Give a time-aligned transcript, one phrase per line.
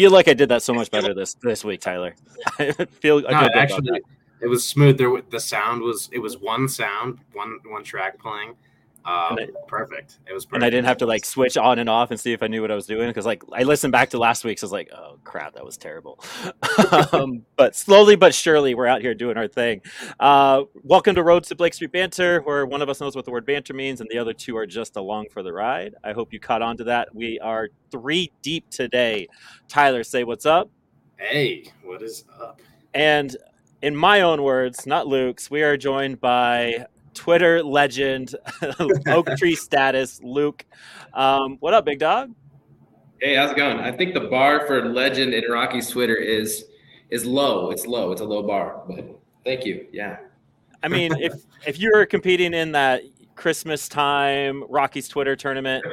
[0.00, 2.14] feel like I did that so much better this this week, Tyler.
[2.58, 4.00] I feel No, good actually,
[4.40, 4.96] it was smooth.
[4.96, 8.54] There, the sound was it was one sound, one one track playing.
[9.04, 10.18] Um, And perfect.
[10.28, 10.56] It was perfect.
[10.56, 12.60] and I didn't have to like switch on and off and see if I knew
[12.60, 14.62] what I was doing because like I listened back to last week's.
[14.62, 16.22] I was like, oh crap, that was terrible.
[17.12, 19.80] um, but slowly but surely, we're out here doing our thing.
[20.18, 23.30] Uh, welcome to Roads to Blake Street Banter, where one of us knows what the
[23.30, 25.94] word banter means, and the other two are just along for the ride.
[26.04, 27.14] I hope you caught on to that.
[27.14, 29.28] We are three deep today.
[29.68, 30.70] Tyler, say what's up.
[31.16, 32.60] Hey, what is up?
[32.94, 33.36] And
[33.82, 38.34] in my own words, not Luke's, we are joined by Twitter legend,
[39.06, 40.64] Oak Tree status, Luke.
[41.14, 42.32] Um, what up, big dog?
[43.20, 43.78] Hey, how's it going?
[43.80, 46.64] I think the bar for legend in Rocky's Twitter is
[47.10, 47.70] is low.
[47.70, 48.12] It's low.
[48.12, 48.82] It's a low bar.
[48.88, 49.86] But thank you.
[49.92, 50.18] Yeah.
[50.82, 51.34] I mean, if
[51.66, 53.02] if you were competing in that
[53.34, 55.84] Christmas time Rocky's Twitter tournament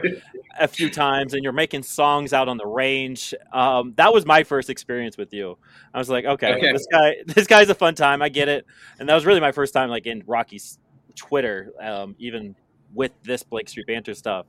[0.59, 4.43] a few times and you're making songs out on the range, um, that was my
[4.43, 5.57] first experience with you.
[5.93, 6.71] I was like, okay, Okay.
[6.71, 8.21] this guy, this guy's a fun time.
[8.21, 8.65] I get it,
[8.99, 10.77] and that was really my first time like in Rockies
[11.17, 12.55] Twitter, um, even
[12.93, 14.45] with this Blake Street banter stuff,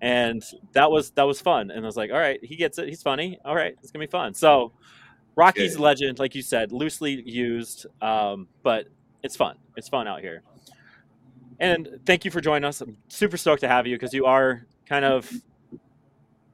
[0.00, 1.72] and that was that was fun.
[1.72, 2.88] And I was like, all right, he gets it.
[2.88, 3.40] He's funny.
[3.44, 4.34] All right, it's gonna be fun.
[4.34, 4.72] So.
[5.36, 5.82] Rocky's Good.
[5.82, 8.88] legend, like you said, loosely used, um, but
[9.22, 9.56] it's fun.
[9.76, 10.42] It's fun out here.
[11.60, 12.80] And thank you for joining us.
[12.80, 15.30] I'm super stoked to have you because you are kind of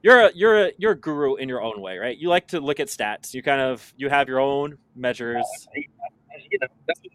[0.03, 2.17] you're a you're a you're a guru in your own way, right?
[2.17, 3.33] You like to look at stats.
[3.33, 5.45] You kind of you have your own measures.
[5.75, 7.11] You know, that's what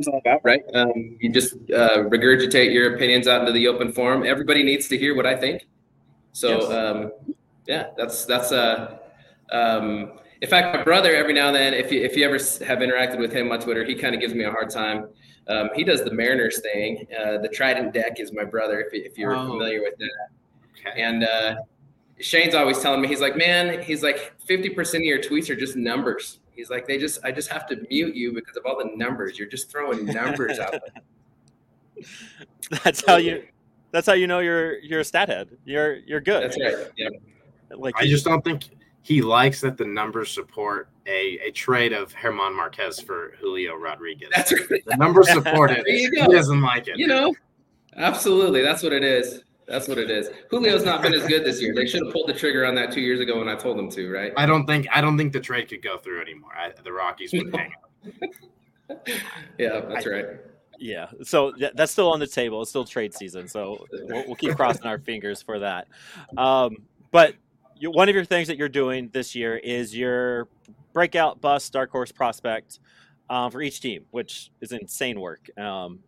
[0.00, 0.62] it's all about, right?
[0.74, 4.24] Um, you just uh, regurgitate your opinions out into the open forum.
[4.24, 5.66] Everybody needs to hear what I think.
[6.32, 6.70] So, Yes.
[6.70, 7.12] um,
[7.66, 8.96] yeah, that's that's uh,
[9.52, 12.78] um, in fact, my brother every now and then, if you if you ever have
[12.78, 15.08] interacted with him on Twitter, he kind of gives me a hard time.
[15.48, 17.06] Um, he does the Mariners thing.
[17.18, 19.48] Uh, the Trident deck is my brother, if, if you're Oh.
[19.48, 20.28] familiar with that.
[20.88, 21.02] Okay.
[21.02, 21.56] And uh,
[22.20, 25.74] Shane's always telling me, he's like, man, he's like, 50% of your tweets are just
[25.76, 26.38] numbers.
[26.60, 29.38] He's like, they just, I just have to mute you because of all the numbers.
[29.38, 32.04] You're just throwing numbers out there.
[32.84, 33.42] That's how you
[33.92, 35.50] that's how you know you're you're a stat head.
[35.64, 36.44] You're you're good.
[36.44, 36.90] That's right.
[36.96, 37.08] Yeah.
[37.70, 38.64] Like I just don't think
[39.02, 44.28] he likes that the numbers support a, a trade of Germán Marquez for Julio Rodriguez.
[44.34, 44.84] That's right.
[44.86, 45.84] the numbers support it.
[45.86, 46.98] There He doesn't like it.
[46.98, 47.34] You know,
[47.96, 48.62] absolutely.
[48.62, 49.42] That's what it is.
[49.70, 50.28] That's what it is.
[50.50, 51.72] Julio's not been as good this year.
[51.72, 53.88] They should have pulled the trigger on that two years ago when I told them
[53.90, 54.32] to, right?
[54.36, 56.50] I don't think I don't think the trade could go through anymore.
[56.58, 57.72] I, the Rockies would hang.
[59.56, 60.26] Yeah, that's right.
[60.80, 62.60] Yeah, so th- that's still on the table.
[62.60, 65.86] It's still trade season, so we'll, we'll keep crossing our fingers for that.
[66.36, 66.78] Um,
[67.12, 67.34] but
[67.76, 70.48] you, one of your things that you're doing this year is your
[70.92, 72.80] breakout bust dark horse prospect
[73.28, 75.56] um, for each team, which is insane work.
[75.56, 76.00] Um,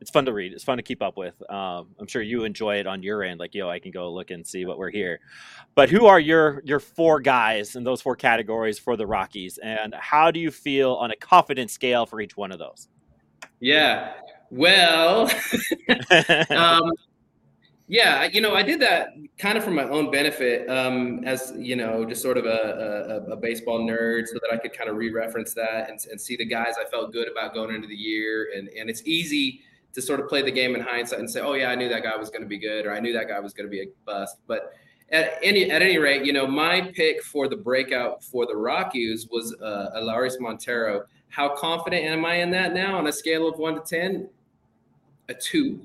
[0.00, 0.52] it's fun to read.
[0.52, 1.34] It's fun to keep up with.
[1.50, 3.40] Um, I'm sure you enjoy it on your end.
[3.40, 5.20] Like, yo, I can go look and see what we're here.
[5.74, 9.94] But who are your your four guys in those four categories for the Rockies, and
[9.94, 12.88] how do you feel on a confidence scale for each one of those?
[13.60, 14.14] Yeah.
[14.50, 15.30] Well,
[16.50, 16.92] um,
[17.88, 21.76] yeah, you know, I did that kind of for my own benefit, um, as you
[21.76, 24.96] know, just sort of a, a, a baseball nerd, so that I could kind of
[24.96, 28.48] re-reference that and, and see the guys I felt good about going into the year.
[28.56, 29.62] And and it's easy
[29.96, 32.02] to sort of play the game in hindsight and say, oh yeah, I knew that
[32.02, 33.80] guy was going to be good, or I knew that guy was going to be
[33.80, 34.36] a bust.
[34.46, 34.74] But
[35.10, 39.26] at any at any rate, you know, my pick for the breakout for the Rockies
[39.30, 41.04] was uh, Elehuris Montero.
[41.30, 44.28] How confident am I in that now on a scale of one to ten?
[45.30, 45.80] A two.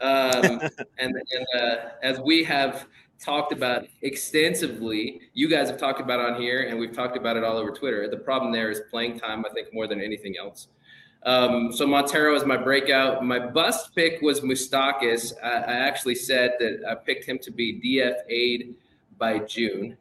[0.00, 0.60] Um,
[0.98, 2.86] and and uh, as we have
[3.18, 7.42] talked about extensively, you guys have talked about on here, and we've talked about it
[7.42, 8.08] all over Twitter.
[8.08, 9.44] The problem there is playing time.
[9.44, 10.68] I think more than anything else.
[11.24, 13.24] Um, so Montero is my breakout.
[13.24, 15.32] My bust pick was Moustakas.
[15.42, 18.74] I, I actually said that I picked him to be DFA'd
[19.18, 19.96] by June.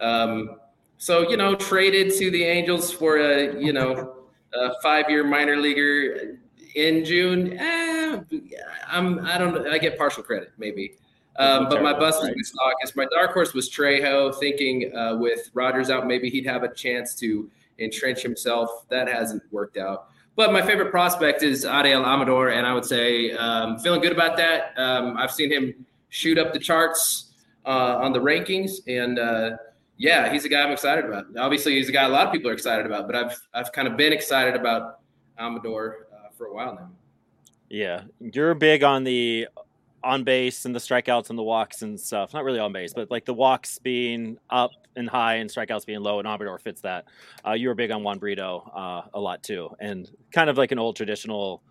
[0.00, 0.56] Um,
[0.98, 4.16] so you know, traded to the Angels for a you know
[4.54, 6.38] a five-year minor leaguer
[6.74, 7.58] in June.
[7.58, 8.20] Eh,
[8.88, 9.66] I'm I don't.
[9.68, 10.96] I get partial credit maybe.
[11.36, 12.94] Um, but my bust was Moustakas.
[12.94, 17.14] My dark horse was Trejo, thinking uh, with Rogers out, maybe he'd have a chance
[17.16, 18.86] to entrench himself.
[18.90, 20.08] That hasn't worked out.
[20.34, 24.36] But my favorite prospect is Adael Amador, and I would say um, feeling good about
[24.38, 24.72] that.
[24.78, 27.32] Um, I've seen him shoot up the charts
[27.66, 29.50] uh, on the rankings, and uh,
[29.98, 31.26] yeah, he's a guy I'm excited about.
[31.36, 33.86] Obviously, he's a guy a lot of people are excited about, but I've I've kind
[33.86, 35.00] of been excited about
[35.38, 36.90] Amador uh, for a while now.
[37.68, 39.48] Yeah, you're big on the
[40.04, 42.32] on base and the strikeouts and the walks and stuff.
[42.32, 46.00] Not really on base, but like the walks being up and high and strikeouts being
[46.00, 47.06] low, and Amador fits that.
[47.46, 50.72] Uh, you were big on Juan Brito uh, a lot too, and kind of like
[50.72, 51.62] an old traditional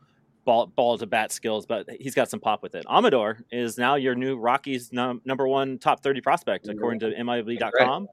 [0.46, 2.86] ball ball to bat skills, but he's got some pop with it.
[2.90, 8.08] Amador is now your new Rockies num- number one top thirty prospect according to MLB.com.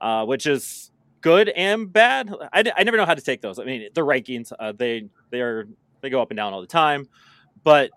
[0.00, 2.32] uh, which is good and bad.
[2.52, 3.58] I, I never know how to take those.
[3.58, 5.66] I mean, the rankings uh, they they are
[6.00, 7.08] they go up and down all the time,
[7.62, 7.90] but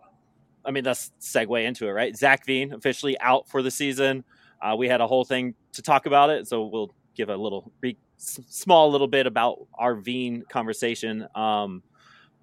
[0.65, 2.15] I mean that's segue into it, right?
[2.15, 4.23] Zach Veen officially out for the season.
[4.61, 7.71] Uh, we had a whole thing to talk about it, so we'll give a little
[7.81, 11.27] re- small little bit about our Veen conversation.
[11.35, 11.83] Um,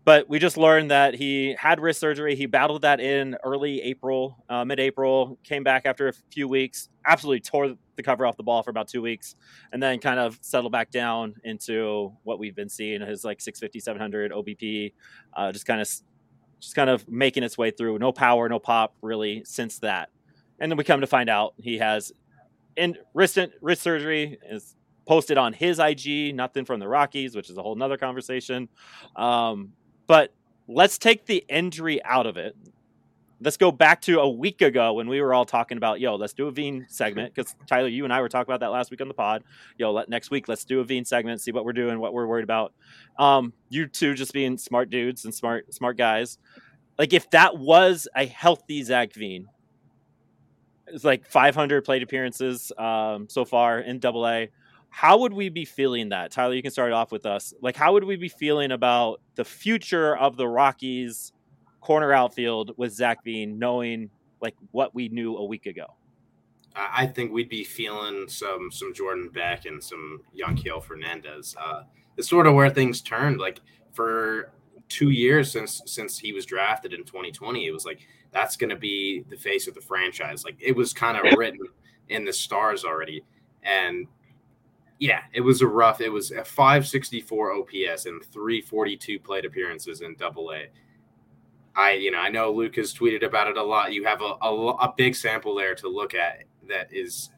[0.06, 2.36] but we just learned that he had wrist surgery.
[2.36, 6.88] He battled that in early April, uh, mid April, came back after a few weeks,
[7.04, 9.34] absolutely tore the cover off the ball for about two weeks,
[9.72, 13.80] and then kind of settled back down into what we've been seeing his like 650,
[13.80, 14.92] 700 OBP,
[15.36, 15.88] uh, just kind of
[16.60, 17.98] just kind of making its way through.
[17.98, 20.10] No power, no pop really since that.
[20.58, 22.12] And then we come to find out he has
[22.76, 24.76] in wrist, wrist surgery is
[25.06, 28.68] posted on his IG, nothing from the Rockies, which is a whole nother conversation.
[29.14, 29.72] Um,
[30.06, 30.32] but
[30.68, 32.56] let's take the injury out of it.
[33.40, 36.32] Let's go back to a week ago when we were all talking about, yo, let's
[36.32, 37.34] do a Veen segment.
[37.34, 39.44] Because Tyler, you and I were talking about that last week on the pod.
[39.76, 42.26] Yo, let, next week, let's do a Veen segment, see what we're doing, what we're
[42.26, 42.72] worried about.
[43.18, 46.38] Um, you two just being smart dudes and smart, smart guys.
[46.98, 49.48] Like if that was a healthy Zach Veen,
[50.88, 54.50] it's like 500 plate appearances um, so far in Double A.
[54.88, 56.30] How would we be feeling that?
[56.30, 57.52] Tyler you can start off with us.
[57.60, 61.32] Like how would we be feeling about the future of the rockies
[61.80, 64.10] corner outfield with zach veen knowing
[64.40, 65.86] like what we knew a week ago?
[66.74, 71.56] I think we'd be feeling some some jordan beck and some yanquiel fernandez.
[71.58, 71.82] Uh
[72.16, 73.60] it's sort of where things turned like
[73.92, 74.52] for
[74.88, 78.06] two years since since he was drafted in 2020 it was like
[78.36, 81.60] that's going to be the face of the franchise like it was kind of written
[82.08, 83.24] in the stars already
[83.62, 84.06] and
[84.98, 86.00] yeah, it was a rough.
[86.00, 90.66] It was a 564 OPS and 342 plate appearances in Double A.
[91.74, 93.92] I, you know, I know Luke has tweeted about it a lot.
[93.92, 97.30] You have a, a, a big sample there to look at that is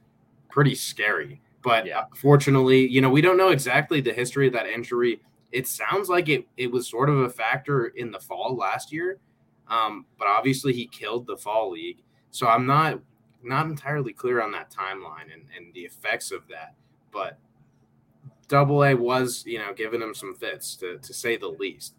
[0.49, 1.41] pretty scary.
[1.63, 2.01] But yeah.
[2.01, 5.21] Uh, fortunately, you know, we don't know exactly the history of that injury.
[5.51, 9.19] It sounds like it, it was sort of a factor in the fall last year.
[9.69, 12.03] Um, but obviously he killed the fall league.
[12.31, 13.01] So I'm not
[13.43, 16.75] not entirely clear on that timeline and, and the effects of that.
[17.13, 17.39] But
[18.49, 21.95] Double A was, you know, giving him some fits to to say the least.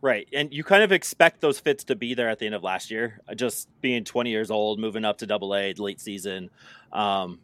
[0.00, 2.62] Right, and you kind of expect those fits to be there at the end of
[2.62, 3.22] last year.
[3.26, 6.50] Uh, just being 20 years old, moving up to Double A late season,
[6.92, 7.38] um,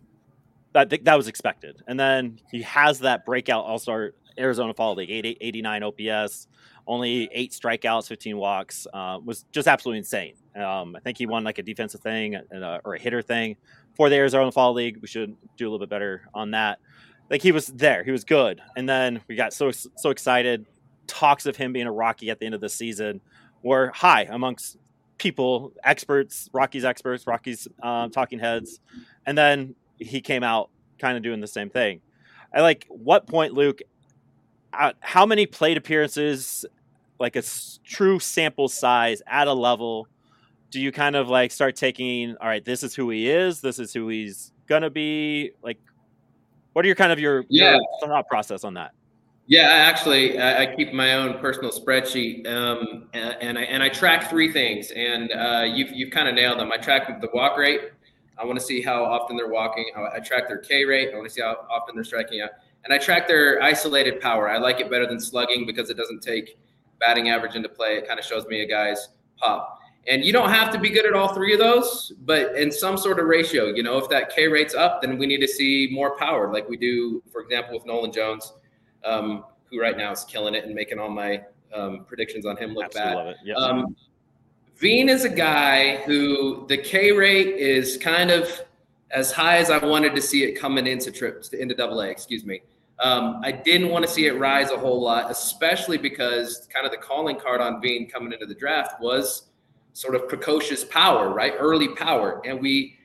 [0.72, 1.82] that that was expected.
[1.86, 6.48] And then he has that breakout All Star Arizona Fall League, 89 OPS,
[6.90, 10.34] only eight strikeouts, 15 walks, uh, was just absolutely insane.
[10.56, 13.56] Um, I think he won like a defensive thing a, or a hitter thing
[13.94, 14.98] for the Arizona Fall League.
[15.00, 16.78] We should do a little bit better on that
[17.30, 20.66] like he was there, he was good, and then we got so so excited.
[21.06, 23.20] Talks of him being a Rocky at the end of the season
[23.62, 24.76] were high amongst
[25.16, 28.80] people, experts, Rockies experts, Rockies um, talking heads,
[29.26, 32.00] and then he came out kind of doing the same thing.
[32.52, 33.80] I like what point, Luke?
[34.72, 36.64] Uh, how many plate appearances,
[37.20, 37.42] like a
[37.84, 40.08] true sample size at a level,
[40.70, 42.36] do you kind of like start taking?
[42.40, 43.60] All right, this is who he is.
[43.60, 45.52] This is who he's gonna be.
[45.62, 45.78] Like,
[46.72, 47.74] what are your kind of your, yeah.
[47.74, 48.92] Your thought process on that?
[49.46, 53.88] Yeah, actually, I, I keep my own personal spreadsheet, um, and, and, I and I
[53.88, 56.70] track three things, and uh, you've you've kind of nailed them.
[56.70, 57.90] I track the walk rate.
[58.38, 59.90] I want to see how often they're walking.
[60.14, 61.10] I track their K rate.
[61.12, 62.50] I want to see how often they're striking out,
[62.84, 64.48] and I track their isolated power.
[64.48, 66.56] I like it better than slugging because it doesn't take
[67.00, 67.96] batting average into play.
[67.96, 69.78] It kind of shows me a guy's pop.
[70.06, 72.96] And you don't have to be good at all three of those, but in some
[72.96, 75.88] sort of ratio, you know, if that K rate's up, then we need to see
[75.92, 78.54] more power, like we do, for example, with Nolan Jones,
[79.04, 81.42] um, who right now is killing it and making all my
[81.74, 83.16] um, predictions on him look Absolutely bad.
[83.16, 83.36] Love it.
[83.44, 83.56] Yep.
[83.58, 83.96] Um,
[84.76, 88.48] Veen is a guy who the K rate is kind of
[89.10, 92.08] as high as I wanted to see it coming into trips to into double A,
[92.08, 92.62] excuse me.
[93.02, 96.92] Um, I didn't want to see it rise a whole lot, especially because kind of
[96.92, 99.48] the calling card on Veen coming into the draft was
[99.92, 101.54] sort of precocious power, right?
[101.58, 102.42] Early power.
[102.44, 102.98] And we,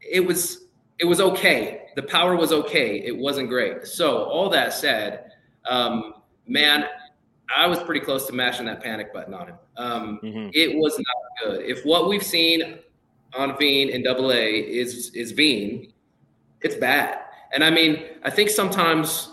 [0.00, 0.66] it was,
[0.98, 1.86] it was okay.
[1.96, 2.98] The power was okay.
[2.98, 3.86] It wasn't great.
[3.86, 5.30] So all that said,
[5.68, 6.14] um,
[6.46, 6.86] man,
[7.54, 9.58] I was pretty close to mashing that panic button on him.
[9.76, 10.50] Um, mm-hmm.
[10.52, 11.64] It was not good.
[11.66, 12.78] If what we've seen
[13.34, 15.92] on Veen in Double A is is Veen,
[16.60, 17.18] it's bad.
[17.52, 19.30] And I mean, I think sometimes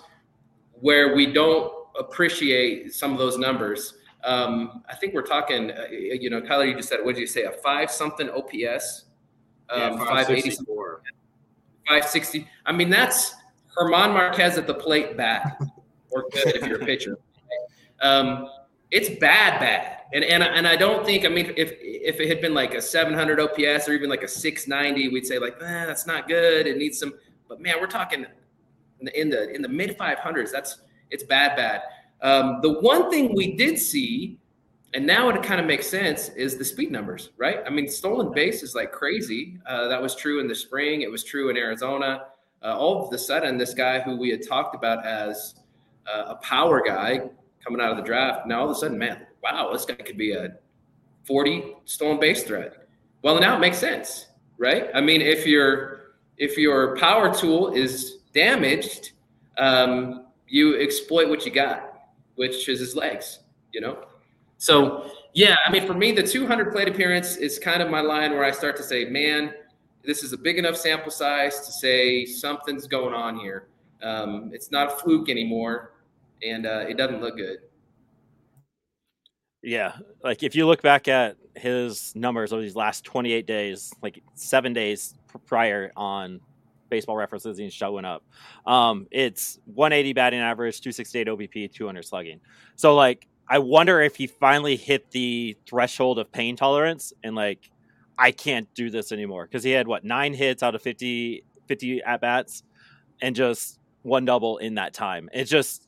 [0.73, 6.29] where we don't appreciate some of those numbers um, I think we're talking, uh, you
[6.29, 9.05] know, Kyler, you just said, what did you say, a five something OPS?
[9.69, 11.01] Um, yeah, 584.
[11.87, 12.47] 560.
[12.65, 13.33] I mean, that's
[13.77, 15.55] Germán Marquez at the plate bad
[16.11, 17.17] or good if you're a pitcher.
[18.01, 18.49] Um,
[18.91, 19.99] it's bad, bad.
[20.13, 22.81] And, and, and I don't think, I mean, if, if it had been like a
[22.81, 26.67] 700 OPS or even like a 690, we'd say like, eh, that's not good.
[26.67, 27.13] It needs some,
[27.47, 28.25] but man, we're talking
[28.99, 30.51] in the in the mid 500s.
[30.51, 31.81] That's it's bad, bad.
[32.21, 34.39] Um, the one thing we did see,
[34.93, 37.59] and now it kind of makes sense, is the speed numbers, right?
[37.65, 39.57] I mean, stolen base is like crazy.
[39.65, 41.01] Uh, that was true in the spring.
[41.01, 42.25] It was true in Arizona.
[42.63, 45.55] Uh, all of a sudden, this guy who we had talked about as
[46.11, 47.21] uh, a power guy
[47.63, 50.17] coming out of the draft, now all of a sudden, man, wow, this guy could
[50.17, 50.55] be a
[51.25, 52.87] 40 stolen base threat.
[53.21, 54.27] Well, now it makes sense,
[54.57, 54.89] right?
[54.95, 55.96] I mean, if your
[56.37, 59.11] if your power tool is damaged,
[59.57, 63.39] um, you exploit what you got, which is his legs,
[63.73, 64.05] you know?
[64.57, 68.31] So, yeah, I mean, for me, the 200 plate appearance is kind of my line
[68.31, 69.53] where I start to say, man,
[70.03, 73.67] this is a big enough sample size to say something's going on here.
[74.01, 75.93] Um, it's not a fluke anymore,
[76.43, 77.57] and uh, it doesn't look good.
[79.61, 84.23] Yeah, like if you look back at his numbers over these last 28 days, like
[84.35, 86.39] seven days prior on
[86.89, 88.23] baseball references and showing up.
[88.65, 92.39] Um, it's 180 batting average, 268 OBP, 200 slugging.
[92.75, 97.69] So like, I wonder if he finally hit the threshold of pain tolerance and like,
[98.17, 102.01] I can't do this anymore because he had what nine hits out of 50 50
[102.03, 102.63] at bats
[103.21, 105.29] and just one double in that time.
[105.33, 105.87] It's just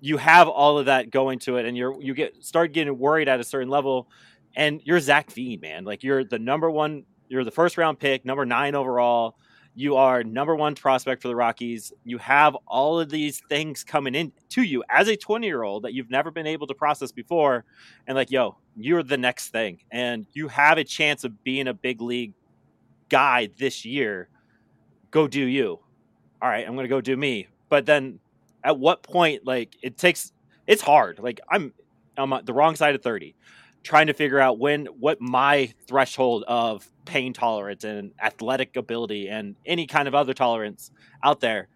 [0.00, 3.28] you have all of that going to it, and you're you get start getting worried
[3.28, 4.08] at a certain level,
[4.54, 5.84] and you're Zach Veen, man.
[5.84, 9.36] Like you're the number one, you're the first round pick, number nine overall.
[9.74, 11.90] You are number one prospect for the Rockies.
[12.04, 15.84] You have all of these things coming in to you as a 20 year old
[15.84, 17.64] that you've never been able to process before.
[18.06, 19.78] And like, yo, you're the next thing.
[19.90, 22.34] And you have a chance of being a big league
[23.08, 24.28] guy this year.
[25.10, 25.80] Go do you.
[26.42, 27.48] All right, I'm going to go do me.
[27.70, 28.18] But then
[28.62, 30.32] at what point, like, it takes,
[30.66, 31.18] it's hard.
[31.18, 31.72] Like, I'm,
[32.18, 33.34] I'm on the wrong side of 30
[33.82, 39.56] trying to figure out when what my threshold of pain tolerance and athletic ability and
[39.66, 40.90] any kind of other tolerance
[41.22, 41.68] out there.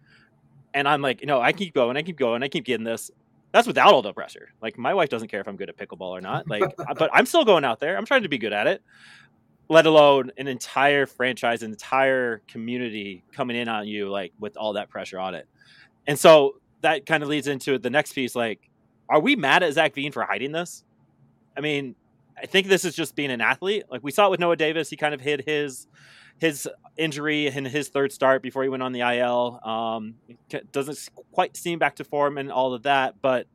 [0.75, 3.11] And I'm like, you know, I keep going, I keep going, I keep getting this.
[3.53, 4.51] That's without all the pressure.
[4.61, 6.49] Like my wife doesn't care if I'm good at pickleball or not.
[6.49, 6.63] Like,
[6.99, 7.97] but I'm still going out there.
[7.97, 8.83] I'm trying to be good at it.
[9.69, 14.75] Let alone an entire franchise, an entire community coming in on you, like with all
[14.75, 15.49] that pressure on it.
[16.07, 18.37] And so that kind of leads into the next piece.
[18.37, 18.61] Like,
[19.09, 20.85] are we mad at Zach Veen for hiding this?
[21.57, 21.95] I mean,
[22.37, 23.85] I think this is just being an athlete.
[23.91, 25.87] Like we saw it with Noah Davis, he kind of hid his
[26.39, 29.59] his injury in his third start before he went on the IL.
[29.65, 30.15] Um,
[30.71, 33.47] doesn't quite seem back to form and all of that, but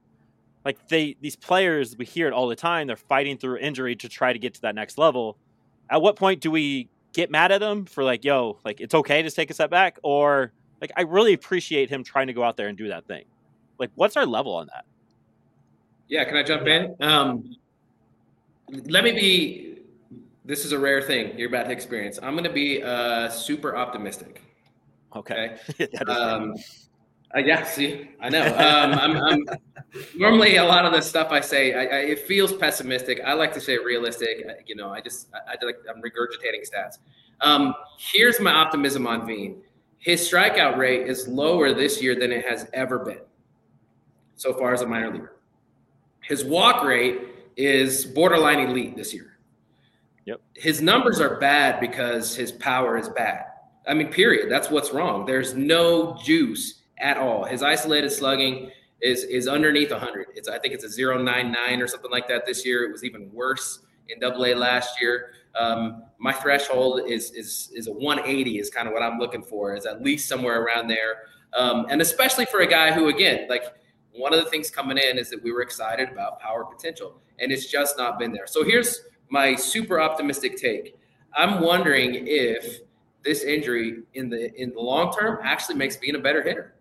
[0.66, 2.88] like they these players, we hear it all the time.
[2.88, 5.38] They're fighting through injury to try to get to that next level.
[5.90, 9.22] At what point do we get mad at them for like, yo, like it's okay
[9.22, 12.58] to take a step back, or like I really appreciate him trying to go out
[12.58, 13.26] there and do that thing.
[13.78, 14.86] Like, what's our level on that?
[16.08, 16.96] Yeah, can I jump in?
[17.00, 17.56] Um,
[18.72, 19.72] let me be
[20.46, 22.20] this is a rare thing you're about to experience.
[22.22, 24.42] I'm going to be uh, super optimistic.
[25.16, 25.58] Okay.
[25.80, 25.98] okay?
[26.08, 26.56] um,
[27.36, 28.46] uh, yeah, see, I know.
[28.46, 29.46] Um, I'm, I'm,
[30.18, 33.22] normally a lot of the stuff I say, I, I, it feels pessimistic.
[33.26, 34.46] I like to say realistic.
[34.66, 36.98] You know, I just, I, I like, I'm regurgitating stats.
[37.40, 39.62] Um, here's my optimism on Veen.
[40.00, 43.22] His strikeout rate is lower this year than it has ever been
[44.36, 45.36] so far as a minor leaguer.
[46.22, 47.31] His walk rate
[47.66, 49.38] is borderline elite this year.
[50.26, 50.42] Yep.
[50.56, 53.46] His numbers are bad because his power is bad.
[53.88, 54.52] I mean, period.
[54.52, 55.26] That's what's wrong.
[55.26, 57.44] There's no juice at all.
[57.44, 60.28] His isolated slugging is is underneath 100.
[60.36, 62.84] It's I think it's a 099 or something like that this year.
[62.84, 65.34] It was even worse in Double A last year.
[65.56, 69.76] Um, my threshold is is is a 180 is kind of what I'm looking for.
[69.76, 71.24] Is at least somewhere around there.
[71.54, 73.64] Um, and especially for a guy who, again, like
[74.14, 77.52] one of the things coming in is that we were excited about power potential, and
[77.52, 78.48] it's just not been there.
[78.48, 80.98] So here's my super optimistic take.
[81.36, 82.80] I'm wondering if
[83.24, 86.76] this injury in the in the long term actually makes Veen a better hitter.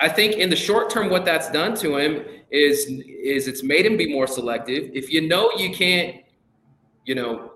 [0.00, 3.86] I think in the short term, what that's done to him is is it's made
[3.86, 4.90] him be more selective.
[4.94, 6.16] If you know you can't,
[7.04, 7.52] you know,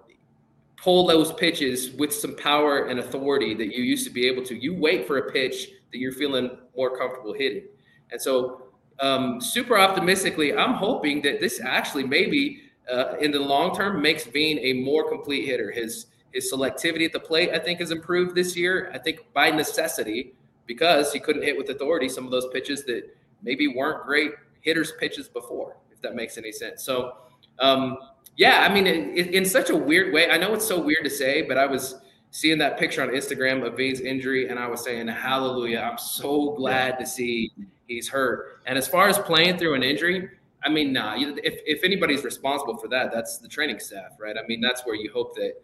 [0.76, 4.55] pull those pitches with some power and authority that you used to be able to,
[4.55, 7.64] you wait for a pitch that you're feeling more comfortable hitting.
[8.12, 8.63] And so,
[9.00, 14.24] um, super optimistically, I'm hoping that this actually maybe uh, in the long term makes
[14.24, 15.70] Veen a more complete hitter.
[15.70, 18.90] His his selectivity at the plate, I think, has improved this year.
[18.92, 20.34] I think by necessity
[20.66, 23.04] because he couldn't hit with authority some of those pitches that
[23.42, 24.32] maybe weren't great
[24.62, 26.82] hitters' pitches before, if that makes any sense.
[26.82, 27.18] So,
[27.60, 27.98] um,
[28.36, 30.28] yeah, I mean, in, in such a weird way.
[30.30, 33.64] I know it's so weird to say, but I was seeing that picture on Instagram
[33.64, 35.88] of Veen's injury, and I was saying, Hallelujah!
[35.88, 37.52] I'm so glad to see
[37.87, 38.61] he's hurt.
[38.67, 40.31] And as far as playing through an injury,
[40.64, 41.14] I mean, nah.
[41.17, 44.37] If if anybody's responsible for that, that's the training staff, right?
[44.37, 45.62] I mean, that's where you hope that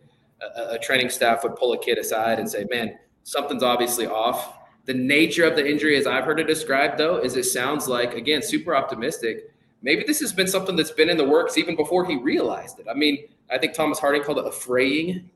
[0.56, 4.58] a, a training staff would pull a kid aside and say, "Man, something's obviously off.
[4.84, 8.14] The nature of the injury, as I've heard it described, though, is it sounds like
[8.14, 9.50] again super optimistic.
[9.82, 12.86] Maybe this has been something that's been in the works even before he realized it.
[12.90, 15.30] I mean, I think Thomas Harding called it a fraying.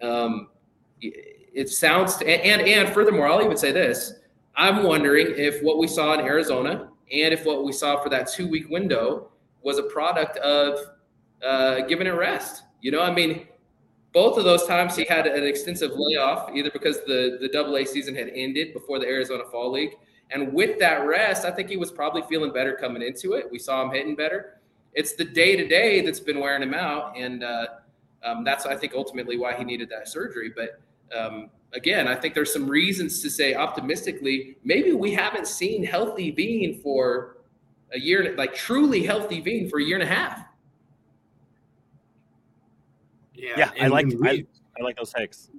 [0.00, 0.48] Um,
[1.00, 4.14] it sounds and, and and furthermore, I'll even say this:
[4.58, 8.28] I'm wondering if what we saw in Arizona and if what we saw for that
[8.28, 9.30] two week window
[9.62, 10.78] was a product of
[11.46, 12.64] uh, giving it rest.
[12.80, 13.46] You know, I mean,
[14.12, 17.84] both of those times he had an extensive layoff, either because the the Double A
[17.84, 19.94] season had ended before the Arizona Fall League,
[20.30, 23.46] and with that rest, I think he was probably feeling better coming into it.
[23.50, 24.58] We saw him hitting better.
[24.92, 27.66] It's the day to day that's been wearing him out, and uh,
[28.24, 30.52] um, that's I think ultimately why he needed that surgery.
[30.54, 30.80] But
[31.16, 36.30] um, again, I think there's some reasons to say optimistically, maybe we haven't seen healthy
[36.30, 37.38] Veen for
[37.92, 40.44] a year, like truly healthy Veen for a year and a half.
[43.34, 44.44] Yeah, yeah I like I,
[44.78, 45.50] I, like those takes.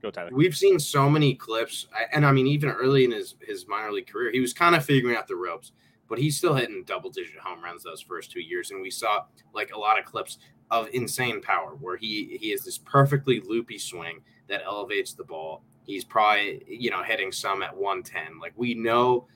[0.00, 0.30] Go Tyler.
[0.32, 4.06] We've seen so many clips, and I mean, even early in his his minor league
[4.06, 5.72] career, he was kind of figuring out the ropes,
[6.08, 9.24] but he's still hitting double digit home runs those first two years, and we saw
[9.52, 10.38] like a lot of clips
[10.70, 15.62] of insane power where he he has this perfectly loopy swing that elevates the ball.
[15.86, 18.38] He's probably you know hitting some at 110.
[18.38, 19.26] Like we know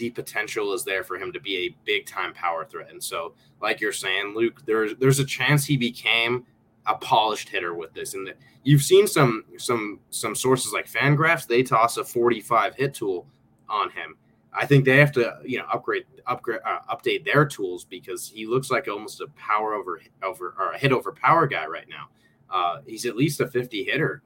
[0.00, 2.90] the potential is there for him to be a big time power threat.
[2.90, 6.46] And so, like you're saying, Luke, there's there's a chance he became
[6.86, 8.14] a polished hitter with this.
[8.14, 8.32] And
[8.64, 13.26] you've seen some some some sources like Fangraphs, they toss a 45 hit tool
[13.68, 14.16] on him.
[14.52, 18.46] I think they have to, you know, upgrade, upgrade, uh, update their tools because he
[18.46, 22.08] looks like almost a power over over or a hit over power guy right now.
[22.50, 24.22] Uh, he's at least a 50 hitter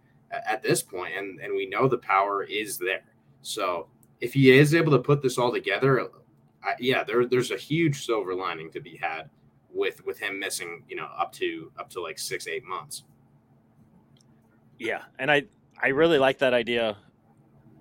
[0.47, 3.03] at, this point, and and we know the power is there.
[3.43, 3.89] So
[4.21, 6.09] if he is able to put this all together,
[6.63, 9.31] I, yeah, there, there's a huge silver lining to be had
[9.73, 13.05] with with him missing, you know, up to up to like six eight months.
[14.79, 15.45] Yeah, and I
[15.83, 16.97] I really like that idea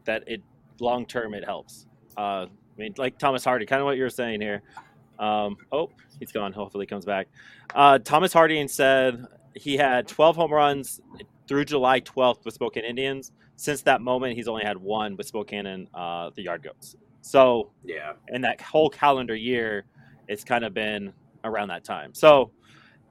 [0.06, 0.42] that it
[0.80, 1.88] long term it helps.
[2.18, 2.48] Uh, I
[2.78, 4.62] mean, like Thomas Harding, kind of what you're saying here.
[5.20, 6.54] Um, oh, he's gone.
[6.54, 7.28] Hopefully, he comes back.
[7.74, 9.26] Uh, Thomas Harding said
[9.56, 11.00] he had 12 home runs
[11.48, 13.32] through July 12th with Spokane Indians.
[13.56, 16.96] Since that moment, he's only had one with Spokane and uh, the Yard Goats.
[17.22, 19.86] So, yeah, in that whole calendar year,
[20.28, 22.14] it's kind of been around that time.
[22.14, 22.52] So,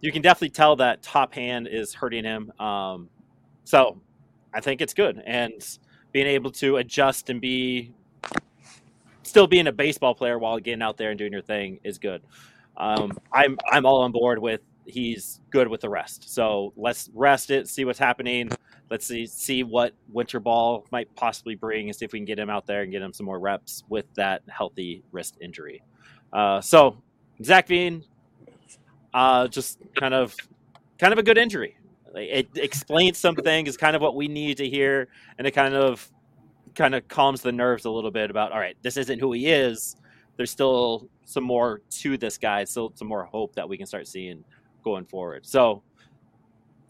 [0.01, 2.53] you can definitely tell that top hand is hurting him.
[2.61, 3.09] Um,
[3.64, 4.01] so,
[4.53, 5.23] I think it's good.
[5.25, 5.53] And
[6.12, 7.95] being able to adjust and be
[9.23, 12.23] still being a baseball player while getting out there and doing your thing is good.
[12.77, 16.33] Um, I'm I'm all on board with he's good with the rest.
[16.33, 18.51] So let's rest it, see what's happening.
[18.90, 22.38] Let's see see what winter ball might possibly bring, and see if we can get
[22.38, 25.83] him out there and get him some more reps with that healthy wrist injury.
[26.33, 27.03] Uh, so
[27.42, 28.05] Zach Veen,
[29.14, 30.37] uh, just kind of
[30.99, 31.77] kind of a good injury.
[32.14, 36.11] It explains something is kind of what we need to hear, and it kind of
[36.75, 39.51] kind of calms the nerves a little bit about all right, this isn't who he
[39.51, 39.97] is.
[40.37, 44.07] There's still some more to this guy, still some more hope that we can start
[44.07, 44.45] seeing
[44.83, 45.47] going forward.
[45.47, 45.83] So,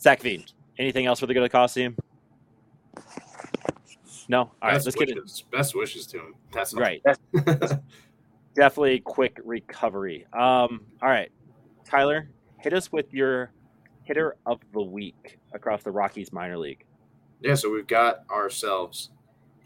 [0.01, 0.45] Zach Veen,
[0.79, 1.97] anything else for the good of the cause team?
[4.29, 4.39] No.
[4.39, 5.51] All right, best let's wishes, get it.
[5.51, 6.35] Best wishes to him.
[6.53, 7.03] That's right.
[8.55, 10.27] Definitely quick recovery.
[10.33, 11.31] Um, all right,
[11.85, 12.29] Tyler,
[12.59, 13.51] hit us with your
[14.05, 16.85] hitter of the week across the Rockies minor league.
[17.41, 19.11] Yeah, so we've got ourselves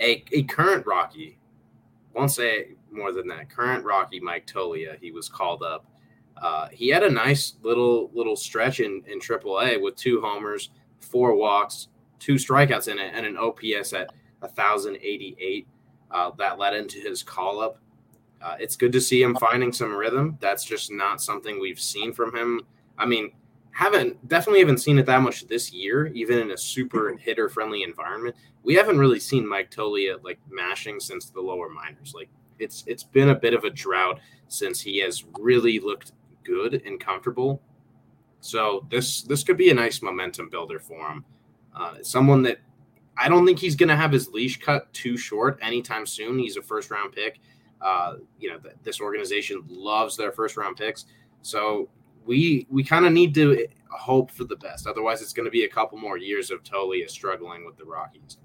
[0.01, 1.39] a, a current Rocky.
[2.15, 3.51] Won't say more than that.
[3.51, 4.99] Current Rocky Mike Toglia.
[5.01, 5.85] He was called up
[6.41, 10.71] uh, he had a nice little little stretch in in AAA with two homers,
[11.01, 15.67] four walks, two strikeouts in it, and an OPS at 1,088.
[16.11, 17.79] Uh, that led into his call up.
[18.43, 20.37] Uh, it's good to see him finding some rhythm.
[20.41, 22.61] That's just not something we've seen from him.
[22.99, 23.33] I mean,
[23.71, 27.83] haven't definitely haven't seen it that much this year, even in a super hitter friendly
[27.83, 28.37] environment.
[28.63, 32.15] We haven't really seen Mike Toglia like mashing since the lower minors.
[32.15, 36.13] Like it's it's been a bit of a drought since he has really looked
[36.47, 37.63] good and comfortable.
[38.41, 41.25] So this this could be a nice momentum builder for him.
[41.75, 42.59] Uh, someone that
[43.19, 46.39] I don't think he's going to have his leash cut too short anytime soon.
[46.39, 47.41] He's a first round pick.
[47.81, 51.07] Uh, you know, th- this organization loves their first round picks.
[51.43, 51.89] So
[52.25, 54.87] we we kind of need to hope for the best.
[54.87, 58.39] Otherwise, it's going to be a couple more years of Toglia struggling with the Rockies.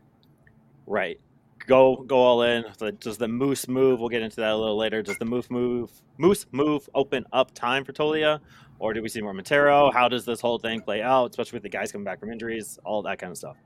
[0.88, 1.20] Right
[1.68, 2.66] go go all in?
[3.00, 4.00] Does the Moose move?
[4.00, 5.02] We'll get into that a little later.
[5.02, 8.40] Does the Moose move Moose move open up time for Toglia,
[8.80, 9.92] or do we see more Montero?
[9.92, 12.80] How does this whole thing play out, especially with the guys coming back from injuries,
[12.84, 13.58] all that kind of stuff?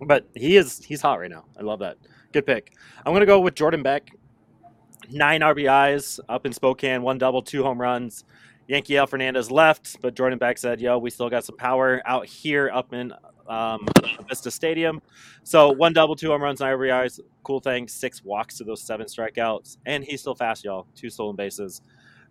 [0.00, 1.44] But he is he's hot right now.
[1.58, 1.96] I love that.
[2.32, 2.72] Good pick.
[3.04, 4.10] I'm gonna go with Jordan Beck.
[5.10, 8.24] Nine RBIs up in Spokane, one double, two home runs.
[8.68, 12.70] Yanquiel Fernandez left, but Jordan Beck said, "Yo, we still got some power out here
[12.72, 13.12] up in
[13.48, 13.86] um,
[14.28, 15.00] Vista Stadium."
[15.42, 17.20] So one double, two home runs, nine RBIs.
[17.42, 17.88] Cool thing.
[17.88, 20.86] Six walks to those seven strikeouts, and he's still fast, y'all.
[20.94, 21.82] Two stolen bases.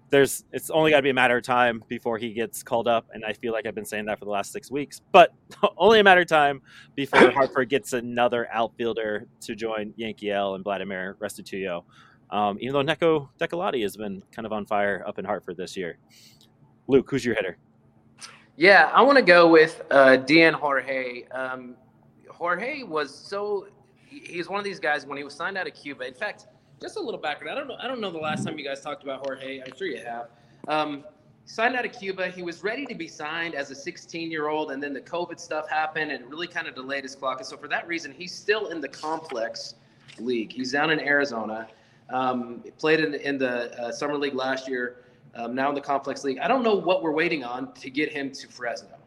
[0.10, 3.08] There's it's only got to be a matter of time before he gets called up,
[3.14, 5.02] and I feel like I've been saying that for the last six weeks.
[5.12, 5.34] But
[5.78, 6.62] only a matter of time
[6.96, 11.84] before Hartford gets another outfielder to join Yanquiel and Vladimir Restituyo.
[12.30, 15.78] Um, even though Niko Decolati has been kind of on fire up in Hartford this
[15.78, 15.98] year.
[16.88, 17.58] Luke, who's your hitter?
[18.56, 21.24] Yeah, I want to go with uh, Dyan Jorge.
[21.32, 21.76] Um,
[22.30, 23.68] Jorge was so
[24.06, 26.06] he's one of these guys when he was signed out of Cuba.
[26.06, 26.48] In fact,
[26.80, 27.58] just a little background.
[27.58, 27.78] I don't know.
[27.82, 29.62] I don't know the last time you guys talked about Jorge.
[29.62, 30.28] I'm sure you have.
[30.68, 31.04] Um,
[31.46, 32.28] signed out of Cuba.
[32.28, 35.40] He was ready to be signed as a 16 year old, and then the COVID
[35.40, 37.40] stuff happened, and really kind of delayed his clock.
[37.40, 39.76] And so for that reason, he's still in the complex
[40.20, 40.52] league.
[40.52, 41.68] He's down in Arizona.
[42.10, 45.03] Um, played in, in the uh, summer league last year.
[45.36, 46.38] Um, now in the complex league.
[46.38, 48.98] I don't know what we're waiting on to get him to Fresno,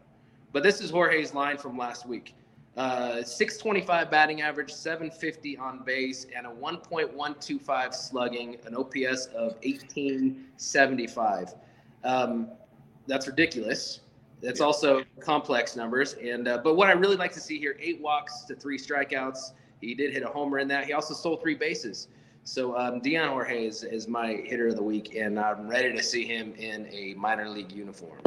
[0.51, 2.35] but this is Jorge's line from last week.
[2.75, 11.55] Uh, 625 batting average, 750 on base, and a 1.125 slugging, an OPS of 1875.
[12.03, 12.49] Um,
[13.07, 14.01] that's ridiculous.
[14.41, 16.13] That's also complex numbers.
[16.13, 19.53] And uh, but what I really like to see here: eight walks to three strikeouts.
[19.81, 20.85] He did hit a homer in that.
[20.85, 22.09] He also stole three bases.
[22.47, 26.25] So um, Jorge is, is my hitter of the week, and I'm ready to see
[26.25, 28.21] him in a minor league uniform.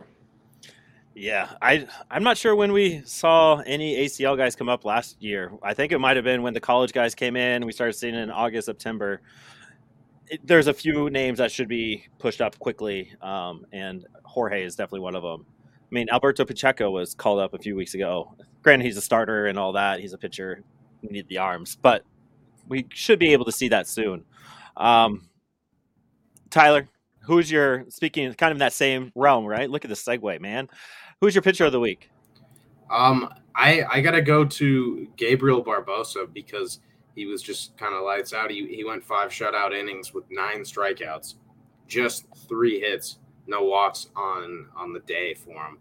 [1.14, 5.50] Yeah, I I'm not sure when we saw any ACL guys come up last year.
[5.62, 7.64] I think it might have been when the college guys came in.
[7.64, 9.22] We started seeing it in August, September.
[10.26, 14.76] It, there's a few names that should be pushed up quickly, um, and Jorge is
[14.76, 15.46] definitely one of them.
[15.48, 18.34] I mean, Alberto Pacheco was called up a few weeks ago.
[18.62, 20.00] Granted, he's a starter and all that.
[20.00, 20.62] He's a pitcher.
[21.00, 22.04] We need the arms, but
[22.70, 24.24] we should be able to see that soon.
[24.76, 25.28] Um,
[26.48, 26.88] Tyler,
[27.20, 29.68] who's your speaking kind of in that same realm, right?
[29.68, 30.68] Look at the segue, man.
[31.20, 32.08] Who's your pitcher of the week?
[32.90, 36.80] Um, I I gotta go to Gabriel Barbosa because
[37.14, 38.50] he was just kind of lights out.
[38.50, 41.34] He he went five shutout innings with nine strikeouts,
[41.86, 45.78] just three hits, no walks on on the day for him.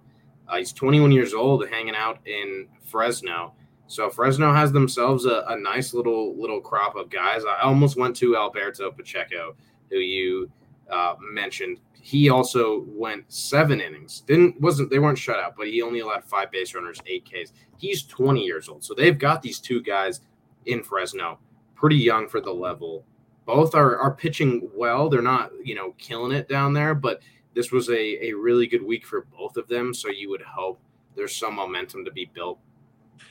[0.47, 3.53] Uh, he's 21 years old, hanging out in Fresno.
[3.89, 7.41] So Fresno has themselves a, a, nice little little crop of guys.
[7.43, 9.55] I almost went to Alberto Pacheco,
[9.89, 10.51] who you
[10.91, 11.79] uh, mentioned.
[11.99, 14.21] He also went seven innings.
[14.21, 17.51] Didn't wasn't they weren't shut out, but he only allowed five base runners, eight Ks.
[17.77, 20.21] He's 20 years old, so they've got these two guys
[20.67, 21.39] in Fresno,
[21.73, 23.03] pretty young for the level.
[23.47, 25.09] Both are are pitching well.
[25.09, 27.23] They're not you know killing it down there, but
[27.55, 29.95] this was a a really good week for both of them.
[29.95, 30.79] So you would hope
[31.15, 32.59] there's some momentum to be built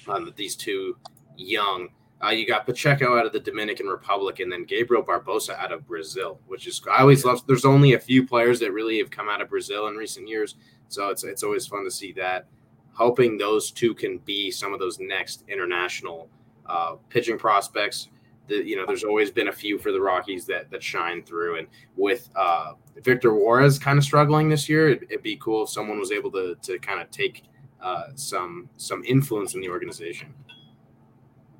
[0.08, 0.96] um, these two
[1.36, 1.88] young.
[2.22, 5.86] Uh, you got Pacheco out of the Dominican Republic, and then Gabriel Barbosa out of
[5.86, 7.46] Brazil, which is I always love.
[7.46, 10.56] There's only a few players that really have come out of Brazil in recent years,
[10.88, 12.46] so it's it's always fun to see that.
[12.92, 16.28] Hoping those two can be some of those next international
[16.66, 18.08] uh, pitching prospects.
[18.48, 21.58] The, you know, there's always been a few for the Rockies that that shine through,
[21.58, 22.72] and with uh,
[23.04, 26.32] Victor Juarez kind of struggling this year, it, would be cool if someone was able
[26.32, 27.44] to to kind of take
[27.80, 30.34] uh, some some influence in the organization.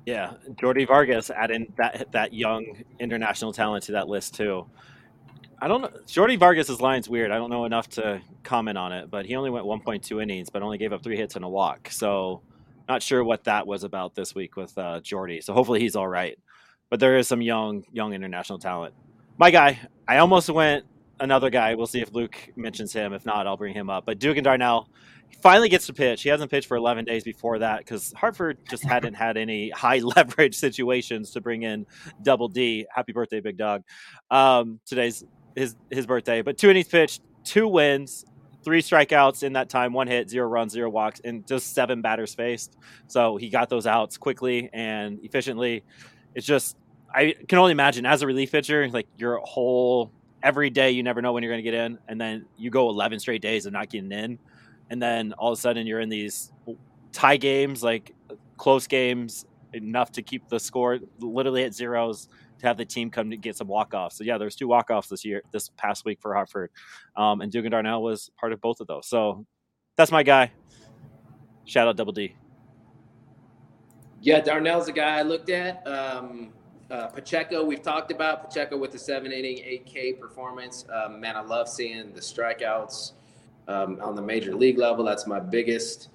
[0.05, 4.65] Yeah, Jordy Vargas adding that that young international talent to that list too.
[5.61, 5.91] I don't know.
[6.07, 7.31] Jordy Vargas's line's weird.
[7.31, 10.61] I don't know enough to comment on it, but he only went 1.2 innings, but
[10.61, 11.89] only gave up three hits and a walk.
[11.91, 12.41] So,
[12.87, 15.41] not sure what that was about this week with uh, Jordy.
[15.41, 16.39] So hopefully he's all right.
[16.89, 18.93] But there is some young young international talent.
[19.37, 20.85] My guy, I almost went
[21.19, 21.75] another guy.
[21.75, 23.13] We'll see if Luke mentions him.
[23.13, 24.05] If not, I'll bring him up.
[24.05, 26.23] But Dugan Darnell, he finally gets to pitch.
[26.23, 29.99] He hasn't pitched for 11 days before that because Hartford just hadn't had any high
[30.03, 31.85] leverage situations to bring in
[32.21, 32.85] Double D.
[32.93, 33.83] Happy birthday, big dog!
[34.29, 35.23] Um, today's
[35.55, 36.41] his his birthday.
[36.41, 38.25] But two innings pitched, two wins,
[38.63, 42.33] three strikeouts in that time, one hit, zero runs, zero walks, and just seven batters
[42.33, 42.77] faced.
[43.07, 45.83] So he got those outs quickly and efficiently.
[46.35, 46.77] It's just
[47.13, 50.11] I can only imagine as a relief pitcher, like your whole
[50.41, 52.89] every day you never know when you're going to get in, and then you go
[52.89, 54.39] 11 straight days of not getting in
[54.89, 56.51] and then all of a sudden you're in these
[57.11, 58.13] tie games, like
[58.57, 62.27] close games, enough to keep the score literally at zeros
[62.59, 64.17] to have the team come to get some walk offs.
[64.17, 66.71] So yeah, there's two walk offs this year, this past week for Hartford,
[67.15, 69.07] um, and Dugan Darnell was part of both of those.
[69.07, 69.45] So
[69.95, 70.51] that's my guy.
[71.65, 72.35] Shout out Double D.
[74.21, 75.87] Yeah, Darnell's the guy I looked at.
[75.87, 76.51] Um,
[76.91, 80.85] uh, Pacheco, we've talked about Pacheco with the seven inning, 8K performance.
[80.91, 83.13] Um, man, I love seeing the strikeouts
[83.69, 85.05] um, on the major league level.
[85.05, 86.09] That's my biggest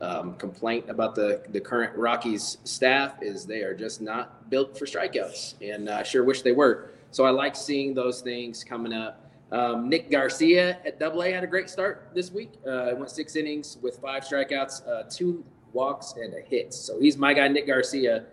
[0.00, 4.84] um, complaint about the, the current Rockies staff is they are just not built for
[4.84, 6.90] strikeouts, and I sure wish they were.
[7.12, 9.22] So I like seeing those things coming up.
[9.52, 12.52] Um, Nick Garcia at Double A had a great start this week.
[12.66, 16.74] Uh, went six innings with five strikeouts, uh, two walks, and a hit.
[16.74, 18.24] So he's my guy, Nick Garcia,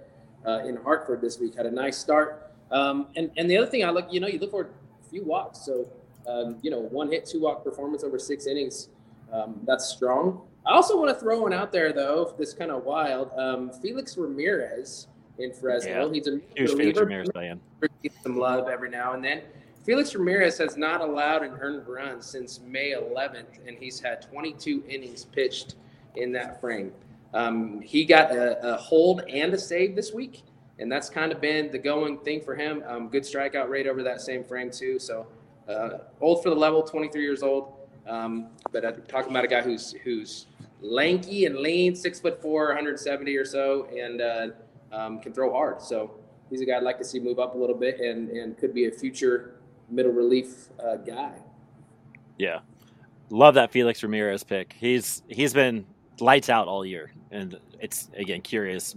[0.45, 1.55] uh, in Hartford this week.
[1.55, 2.51] Had a nice start.
[2.71, 5.23] Um, and and the other thing I look, you know, you look for a few
[5.23, 5.59] walks.
[5.59, 5.87] So
[6.27, 8.89] um, you know, one hit, two walk performance over six innings.
[9.31, 10.41] Um, that's strong.
[10.65, 12.33] I also want to throw one out there though.
[12.37, 13.31] This kind of wild.
[13.37, 15.07] Um, Felix Ramirez
[15.39, 16.07] in Fresno.
[16.07, 16.13] Yeah.
[16.13, 16.99] He's a Huge Felix.
[16.99, 17.59] Ramirez fan.
[18.21, 19.41] Some love every now and then.
[19.83, 24.83] Felix Ramirez has not allowed an earned run since May 11th, and he's had 22
[24.87, 25.75] innings pitched
[26.15, 26.93] in that frame.
[27.33, 30.43] Um, he got a, a hold and a save this week,
[30.79, 32.81] and that's kind of been the going thing for him.
[32.87, 34.99] Um, good strikeout rate over that same frame too.
[34.99, 35.27] So
[35.67, 37.73] uh, old for the level, 23 years old.
[38.07, 40.47] Um, but I'm talking about a guy who's who's
[40.81, 44.47] lanky and lean, six foot four, 170 or so, and uh,
[44.91, 45.81] um, can throw hard.
[45.81, 46.11] So
[46.49, 48.73] he's a guy I'd like to see move up a little bit, and and could
[48.73, 49.55] be a future
[49.89, 51.33] middle relief uh, guy.
[52.37, 52.59] Yeah,
[53.29, 54.75] love that Felix Ramirez pick.
[54.77, 55.85] He's he's been
[56.19, 58.95] lights out all year, and it's again curious.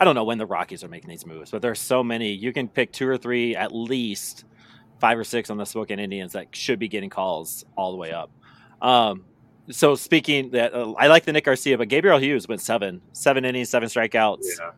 [0.00, 2.30] I don't know when the Rockies are making these moves, but there's so many.
[2.32, 4.44] You can pick two or three, at least
[5.00, 8.12] five or six on the Spokane Indians that should be getting calls all the way
[8.12, 8.30] up.
[8.80, 9.24] Um,
[9.70, 13.44] so speaking that, uh, I like the Nick Garcia, but Gabriel Hughes went seven, seven
[13.44, 14.44] innings, seven strikeouts.
[14.58, 14.70] Yeah.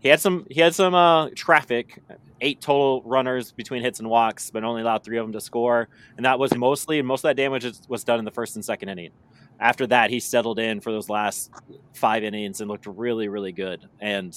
[0.00, 1.98] He had some he had some uh, traffic,
[2.42, 5.88] eight total runners between hits and walks, but only allowed three of them to score,
[6.18, 8.90] and that was mostly most of that damage was done in the first and second
[8.90, 9.12] inning.
[9.58, 11.50] After that, he settled in for those last
[11.94, 13.88] five innings and looked really really good.
[13.98, 14.36] And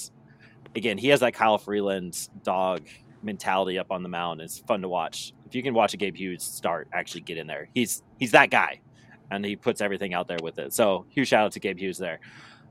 [0.74, 2.88] again, he has that Kyle Freeland dog
[3.28, 4.42] mentality up on the mound.
[4.42, 5.34] It's fun to watch.
[5.46, 7.70] If you can watch a Gabe Hughes start, actually get in there.
[7.76, 8.82] He's he's that guy,
[9.30, 10.74] and he puts everything out there with it.
[10.74, 12.20] So huge shout out to Gabe Hughes there.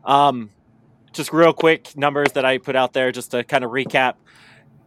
[0.04, 0.50] Um,
[1.12, 4.14] just real quick numbers that I put out there just to kind of recap.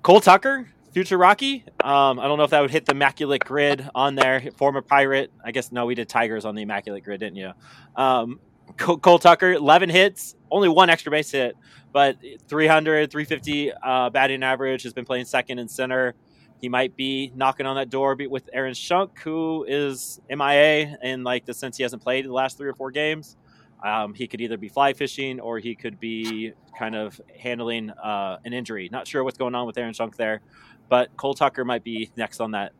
[0.01, 1.63] Cole Tucker, future Rocky.
[1.83, 4.43] Um, I don't know if that would hit the immaculate grid on there.
[4.57, 5.31] Former Pirate.
[5.43, 7.51] I guess no, we did Tigers on the immaculate grid, didn't you?
[7.95, 8.39] Um,
[8.77, 11.55] Cole, Tucker, 11 hits, only one extra base hit,
[11.91, 14.83] but 300, 350 uh, batting average.
[14.83, 16.15] Has been playing second and center.
[16.61, 21.45] He might be knocking on that door with Aaron Schunk, who is MIA in like
[21.45, 23.37] the sense he hasn't played the last three or four games.
[23.83, 28.37] Um, he could either be fly fishing or he could be kind of handling uh,
[28.43, 28.89] an injury.
[28.91, 30.41] Not sure what's going on with Aaron Schunk there,
[30.89, 32.73] but Cole Tucker might be next on that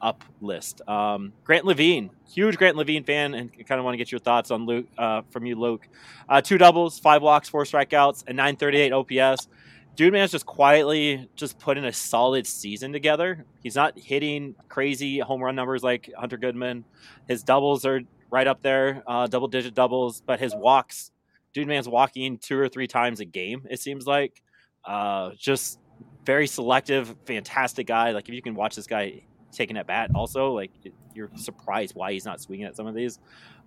[0.00, 0.86] up list.
[0.88, 4.50] Um, Grant Lavigne, huge Grant Lavigne fan, and kind of want to get your thoughts
[4.50, 5.88] on Luke uh, from you, Luke.
[6.28, 9.48] Uh, two doubles, five walks, four strikeouts, and 938 OPS.
[9.96, 13.44] Dude, man's just quietly just putting a solid season together.
[13.62, 16.84] He's not hitting crazy home run numbers like Hunter Goodman.
[17.28, 21.10] His doubles are right up there, uh, double digit doubles, but his walks,
[21.52, 23.66] dude, man's walking two or three times a game.
[23.68, 24.42] It seems like
[24.84, 25.78] uh, just
[26.24, 28.12] very selective, fantastic guy.
[28.12, 30.70] Like if you can watch this guy taking at bat, also like
[31.14, 33.18] you're surprised why he's not swinging at some of these.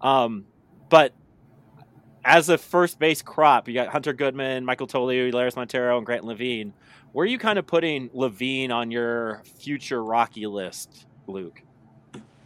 [0.01, 0.45] Um,
[0.89, 1.13] but
[2.25, 6.23] as a first base crop, you got Hunter Goodman, Michael Toglia, Elehuris Montero, and Grant
[6.23, 6.71] Lavigne.
[7.11, 11.61] Where are you kind of putting Lavigne on your future Rocky list, Luke?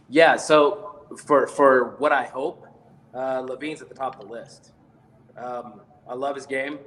[0.08, 0.36] Yeah.
[0.36, 2.66] So for for what I hope,
[3.14, 4.72] uh, Lavigne's at the top of the list.
[5.36, 6.78] Um, I love his game.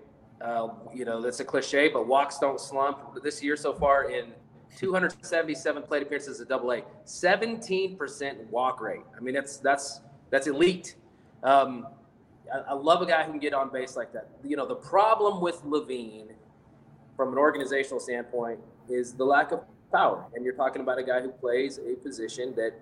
[0.42, 3.24] Uh, you know, that's a cliche, but walks don't slump.
[3.24, 4.34] This year so far, in
[4.78, 9.02] 277 plate appearances at Double A, 17% walk rate.
[9.16, 10.96] I mean, that's that's that's elite.
[11.44, 11.88] Um,
[12.54, 14.30] I, I love a guy who can get on base like that.
[14.44, 16.34] You know, the problem with Lavigne,
[17.16, 20.26] from an organizational standpoint, is the lack of power.
[20.34, 22.74] And you're talking about a guy who plays a position that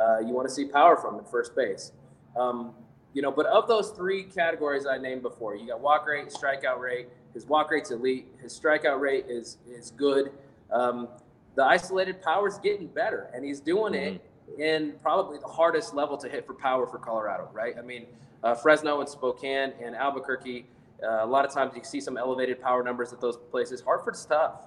[0.00, 1.92] uh, you want to see power from at first base.
[2.36, 2.72] Um,
[3.14, 6.78] you know, but of those three categories I named before, you got walk rate, strikeout
[6.78, 7.08] rate.
[7.34, 8.26] His walk rate's elite.
[8.40, 10.32] His strikeout rate is is good.
[10.70, 11.08] Um,
[11.54, 14.20] the isolated power is getting better, and he's doing it
[14.58, 17.74] in probably the hardest level to hit for power for Colorado, right?
[17.78, 18.06] I mean,
[18.42, 20.66] uh, Fresno and Spokane and Albuquerque.
[21.02, 23.80] Uh, a lot of times you see some elevated power numbers at those places.
[23.80, 24.62] Hartford's tough.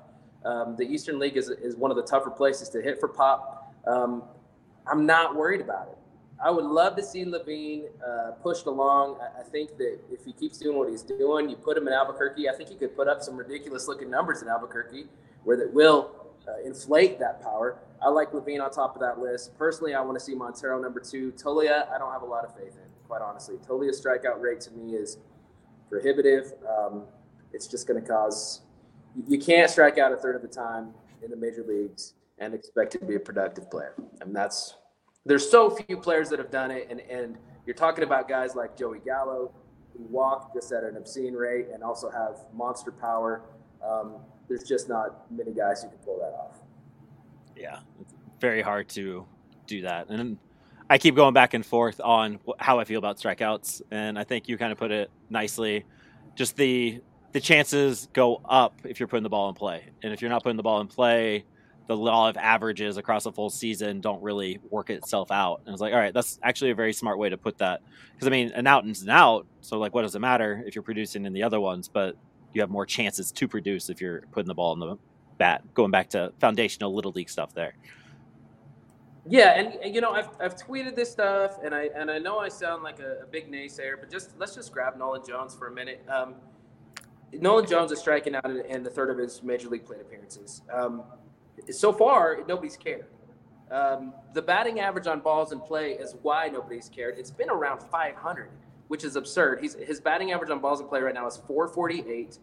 [0.46, 3.74] Um, the Eastern League is, is one of the tougher places to hit for pop.
[3.86, 4.24] Um,
[4.88, 5.98] I'm not worried about it.
[6.44, 9.18] I would love to see Lavigne uh, pushed along.
[9.22, 11.94] I, I think that if he keeps doing what he's doing, you put him in
[11.94, 12.50] Albuquerque.
[12.50, 15.06] I think he could put up some ridiculous looking numbers in Albuquerque,
[15.44, 16.21] where that will
[16.52, 17.80] uh, inflate that power.
[18.02, 19.58] I like Lavigne on top of that list.
[19.58, 21.32] Personally, I want to see Montero number two.
[21.34, 23.56] Toglia, I don't have a lot of faith in, quite honestly.
[23.58, 25.18] Toglia's strikeout rate to me is
[25.90, 26.54] prohibitive.
[26.68, 27.04] Um,
[27.54, 28.62] it's just going to cause
[29.28, 32.92] you can't strike out a third of the time in the major leagues and expect
[32.94, 33.94] to be a productive player.
[34.22, 34.76] And that's
[35.26, 38.76] there's so few players that have done it, and and you're talking about guys like
[38.78, 39.54] Joey Gallo
[39.96, 43.44] who walk just at an obscene rate and also have monster power.
[43.86, 44.16] Um,
[44.48, 46.58] there's just not many guys who can pull that off.
[47.56, 49.26] Yeah, it's very hard to
[49.68, 50.10] do that.
[50.10, 50.38] And
[50.90, 54.50] I keep going back and forth on how I feel about strikeouts, and I think
[54.50, 55.86] you kind of put it nicely.
[56.36, 60.22] Just the the chances go up if you're putting the ball in play, and if
[60.22, 61.46] you're not putting the ball in play,
[61.88, 65.62] the law of averages across a full season don't really work itself out.
[65.66, 67.82] And it's like, all right, that's actually a very smart way to put that.
[68.14, 70.76] Because I mean, an out is an out, so like, what does it matter if
[70.76, 71.88] you're producing in the other ones?
[71.88, 72.18] But
[72.54, 74.98] you have more chances to produce if you're putting the ball in the
[75.38, 75.62] bat.
[75.74, 77.74] Going back to foundational little league stuff there.
[79.28, 82.40] Yeah, and, and, you know, I've, I've tweeted this stuff, and I and I know
[82.40, 85.68] I sound like a, a big naysayer, but just let's just grab Nolan Jones for
[85.68, 86.04] a minute.
[86.10, 86.36] Um,
[87.34, 90.64] Nolan Jones is striking out in, the third of his major league plate appearances.
[90.72, 91.04] Um,
[91.70, 93.06] so far, nobody's cared.
[93.70, 97.18] Um, the batting average on balls in play is why nobody's cared.
[97.18, 98.50] It's been around 500,
[98.92, 99.62] which is absurd.
[99.62, 102.38] He's, his batting average on balls in play right now is 448.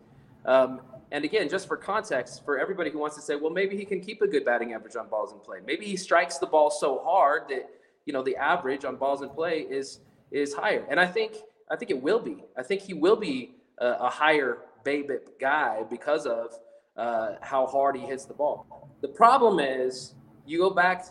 [0.46, 0.80] Um,
[1.12, 4.00] and again, just for context, for everybody who wants to say, well, maybe he can
[4.00, 5.58] keep a good batting average on balls in play.
[5.66, 7.68] Maybe he strikes the ball so hard that
[8.06, 10.87] you know the average on balls in play is is higher.
[10.88, 11.37] And I think
[11.70, 12.42] I think it will be.
[12.56, 14.56] I think he will be a, a higher
[14.87, 16.54] BABIP guy because of
[16.96, 18.88] uh, how hard he hits the ball.
[19.02, 20.14] The problem is
[20.46, 21.04] you go back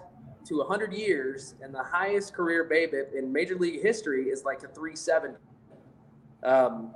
[0.47, 4.67] to 100 years, and the highest career BABIP in Major League history is like a
[4.67, 5.35] 370.
[6.43, 6.91] Um,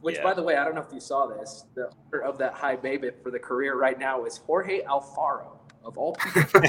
[0.00, 0.22] which, yeah.
[0.22, 1.64] by the way, I don't know if you saw this.
[1.74, 5.96] The owner of that high BABIP for the career right now is Jorge Alfaro, of
[5.96, 6.42] all people.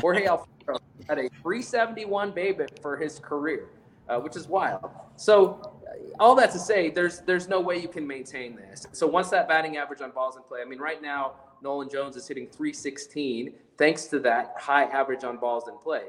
[0.00, 3.70] Jorge Alfaro had a 371 BABIP for his career,
[4.08, 4.90] uh, which is wild.
[5.16, 8.86] So, uh, all that to say, there's there's no way you can maintain this.
[8.92, 12.16] So once that batting average on balls in play, I mean, right now Nolan Jones
[12.16, 16.02] is hitting 316 thanks to that high average on balls in play.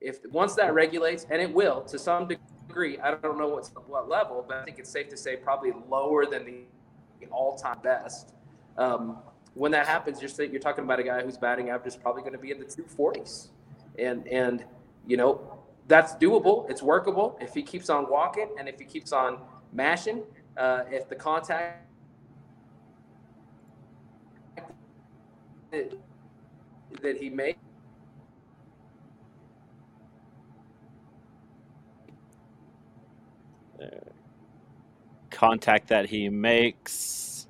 [0.00, 2.98] If once that regulates, and it will to some degree.
[2.98, 6.26] I don't know what's what level, but I think it's safe to say probably lower
[6.26, 8.34] than the all-time best.
[8.76, 9.18] Um,
[9.54, 12.32] when that happens, you're you're talking about a guy whose batting average is probably going
[12.32, 13.48] to be in the 240s,
[13.98, 14.64] and and
[15.06, 16.68] you know that's doable.
[16.68, 19.38] It's workable if he keeps on walking and if he keeps on
[19.72, 20.22] mashing.
[20.56, 21.86] Uh, if the contact
[27.02, 27.58] that, he makes
[35.42, 37.48] contact that he makes.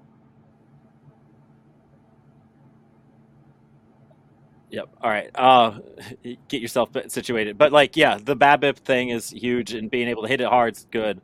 [4.71, 4.89] Yep.
[5.03, 5.31] All right.
[5.35, 5.81] Uh,
[6.49, 7.59] get yourself situated.
[7.59, 10.77] But like, yeah, the BABIP thing is huge, and being able to hit it hard
[10.77, 11.21] is good.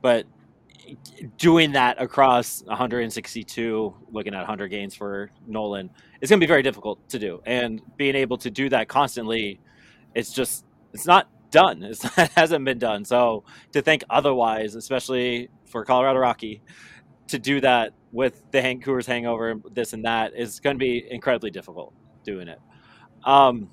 [0.00, 0.26] But
[1.38, 5.90] doing that across 162, looking at 100 gains for Nolan,
[6.24, 7.42] it's going to be very difficult to do.
[7.44, 9.60] And being able to do that constantly,
[10.14, 11.82] it's just it's not done.
[11.82, 13.04] it hasn't been done.
[13.04, 16.62] So to think otherwise, especially for Colorado Rocky
[17.28, 21.50] to do that with the hang- hangover, this and that, is going to be incredibly
[21.50, 21.92] difficult
[22.24, 22.58] doing it.
[23.24, 23.68] Um,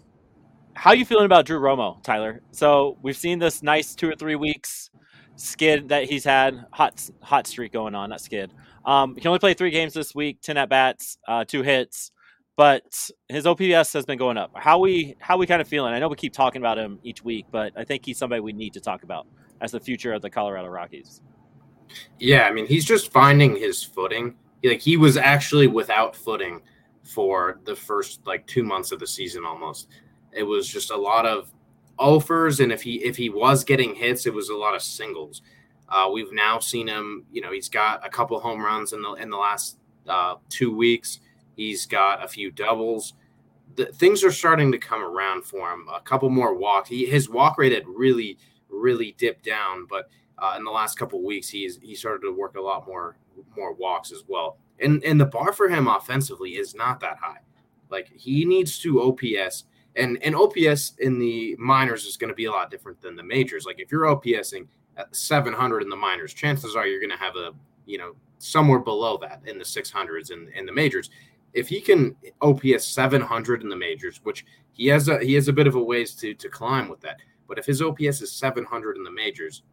[0.73, 2.41] how are you feeling about Drew Romo, Tyler?
[2.51, 4.89] So we've seen this nice two or three weeks
[5.37, 8.51] skid that he's had, hot hot streak going on, not skid.
[8.83, 12.11] Um, he can only played three games this week, ten at bats, uh, two hits,
[12.55, 14.51] but his OPS has been going up.
[14.55, 15.93] How we how we kind of feeling?
[15.93, 18.53] I know we keep talking about him each week, but I think he's somebody we
[18.53, 19.27] need to talk about
[19.61, 21.21] as the future of the Colorado Rockies.
[22.19, 24.35] Yeah, I mean, he's just finding his footing.
[24.63, 26.61] Like he was actually without footing
[27.03, 29.87] for the first like two months of the season almost.
[30.31, 31.51] It was just a lot of
[31.97, 35.41] offers, and if he if he was getting hits, it was a lot of singles.
[35.89, 37.25] Uh, we've now seen him.
[37.31, 40.75] You know, he's got a couple home runs in the in the last uh, two
[40.75, 41.19] weeks.
[41.55, 43.13] He's got a few doubles.
[43.75, 45.87] The, things are starting to come around for him.
[45.93, 46.89] A couple more walks.
[46.89, 48.37] His walk rate had really,
[48.69, 52.57] really dipped down, but uh, in the last couple weeks, he's he started to work
[52.57, 53.17] a lot more
[53.55, 54.57] more walks as well.
[54.79, 57.41] And and the bar for him offensively is not that high.
[57.89, 62.45] Like he needs to OPS and and OPS in the minors is going to be
[62.45, 63.65] a lot different than the majors.
[63.65, 67.35] Like if you're OPSing at 700 in the minors, chances are you're going to have
[67.35, 67.51] a
[67.85, 71.09] you know somewhere below that in the 600s in in the majors.
[71.53, 75.53] If he can OPS 700 in the majors, which he has a he has a
[75.53, 77.17] bit of a ways to to climb with that.
[77.47, 79.63] But if his OPS is 700 in the majors,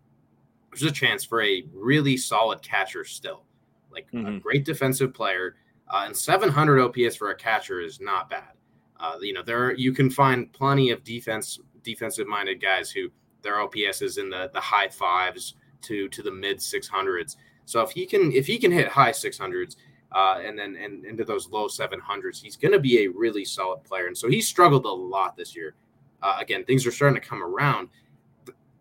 [0.70, 3.44] there's a chance for a really solid catcher still,
[3.92, 4.26] like mm-hmm.
[4.26, 5.56] a great defensive player.
[5.88, 8.52] Uh, and 700 OPS for a catcher is not bad.
[9.00, 13.08] Uh, you know, there are, you can find plenty of defense defensive minded guys who
[13.42, 17.36] their OPS is in the the high fives to to the mid 600s.
[17.64, 19.76] So if he can if he can hit high 600s
[20.12, 23.84] uh, and then and into those low 700s, he's going to be a really solid
[23.84, 24.06] player.
[24.06, 25.74] And so he struggled a lot this year.
[26.22, 27.88] Uh, again, things are starting to come around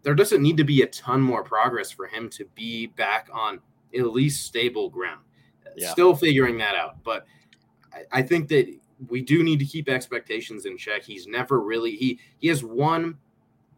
[0.07, 3.59] there doesn't need to be a ton more progress for him to be back on
[3.93, 5.19] at least stable ground.
[5.75, 5.91] Yeah.
[5.91, 7.25] Still figuring that out, but
[7.93, 8.73] I, I think that
[9.09, 11.03] we do need to keep expectations in check.
[11.03, 13.17] He's never really he he has one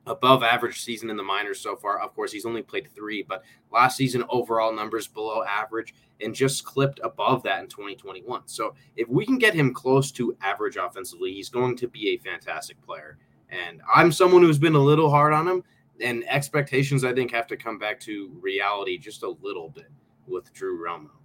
[0.10, 2.00] above average season in the minors so far.
[2.00, 6.66] Of course, he's only played three, but last season overall numbers below average and just
[6.66, 8.42] clipped above that in 2021.
[8.48, 12.18] So if we can get him close to average offensively, he's going to be a
[12.18, 13.18] fantastic player.
[13.50, 15.64] And I'm someone who's been a little hard on him,
[16.02, 19.92] and expectations I think have to come back to reality just a little bit
[20.28, 21.19] with Drew Romo.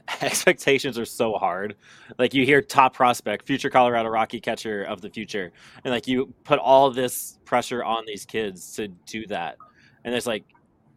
[0.22, 1.76] expectations are so hard.
[2.18, 5.52] Like you hear top prospect, future Colorado Rocky catcher of the future,
[5.84, 9.56] and like you put all this pressure on these kids to do that,
[10.04, 10.44] and it's like,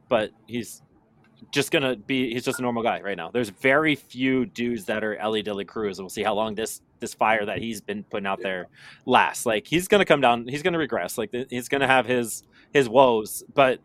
[0.09, 0.81] but he's
[1.51, 3.31] just gonna be he's just a normal guy right now.
[3.31, 6.55] There's very few dudes that are Elly De La Cruz, and we'll see how long
[6.55, 8.67] this this fire that he's been putting out there
[9.05, 9.45] lasts.
[9.45, 11.17] Like he's gonna come down, he's gonna regress.
[11.17, 12.43] Like he's gonna have his
[12.73, 13.79] his woes, but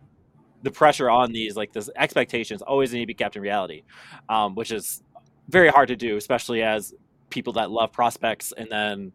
[0.63, 3.83] the pressure on these like this expectations always need to be kept in reality,
[4.29, 5.03] um, which is
[5.49, 6.95] very hard to do, especially as
[7.31, 9.13] people that love prospects, and then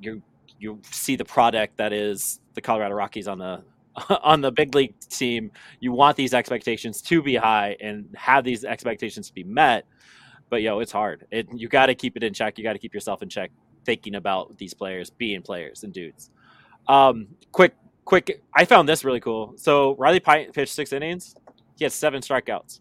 [0.00, 0.22] you
[0.58, 3.62] you see the product that is the Colorado Rockies on the
[4.22, 5.50] on the big league team.
[5.80, 9.86] You want these expectations to be high and have these expectations to be met.
[10.50, 11.26] But yo, it's hard.
[11.30, 12.58] It, you got to keep it in check.
[12.58, 13.50] You got to keep yourself in check,
[13.84, 16.30] thinking about these players being players and dudes.
[16.86, 18.42] Um, quick, quick.
[18.54, 19.54] I found this really cool.
[19.56, 21.34] So Riley Pint pitched six innings.
[21.76, 22.80] He had seven strikeouts.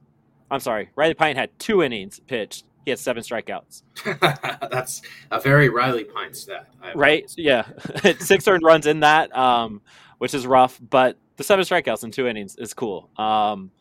[0.54, 2.66] I'm sorry, Riley Pint had two innings pitched.
[2.86, 3.82] He had seven strikeouts.
[4.70, 5.02] That's
[5.32, 6.68] a very Riley Pint stat.
[6.94, 7.32] Right?
[7.38, 7.66] Yeah.
[8.20, 9.82] Six earned runs in that, um,
[10.20, 13.10] which is rough, but the seven strikeouts in two innings is cool.
[13.18, 13.72] Um,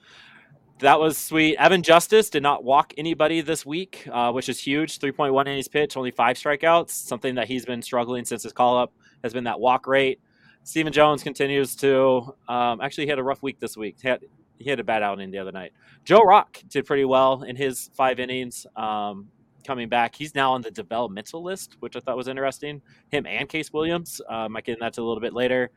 [0.79, 1.57] that was sweet.
[1.59, 4.99] Evan Justice did not walk anybody this week, uh, which is huge.
[4.99, 6.91] 3.1 innings pitch, only five strikeouts.
[6.91, 8.93] Something that he's been struggling since his call up
[9.23, 10.21] has been that walk rate.
[10.65, 13.97] Stephen Jones continues to um, actually he had a rough week this week.
[14.01, 14.21] He had,
[14.63, 15.73] he had a bad outing the other night.
[16.05, 18.67] Joe Rock did pretty well in his five innings.
[18.77, 19.29] Um,
[19.67, 22.83] coming back, he's now on the developmental list, which I thought was interesting.
[23.11, 24.21] Him and Case Williams.
[24.29, 25.71] Uh, might get into that a little bit later.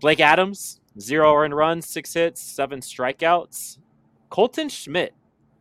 [0.00, 3.78] Blake Adams, zero earned runs, six hits, seven strikeouts.
[4.28, 5.14] Colton Schmidt,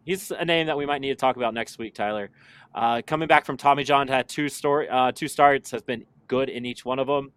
[0.04, 2.30] he's a name that we might need to talk about next week, Tyler.
[2.74, 6.50] Uh, coming back from Tommy John, had two story, uh, two starts, has been good
[6.50, 7.32] in each one of them.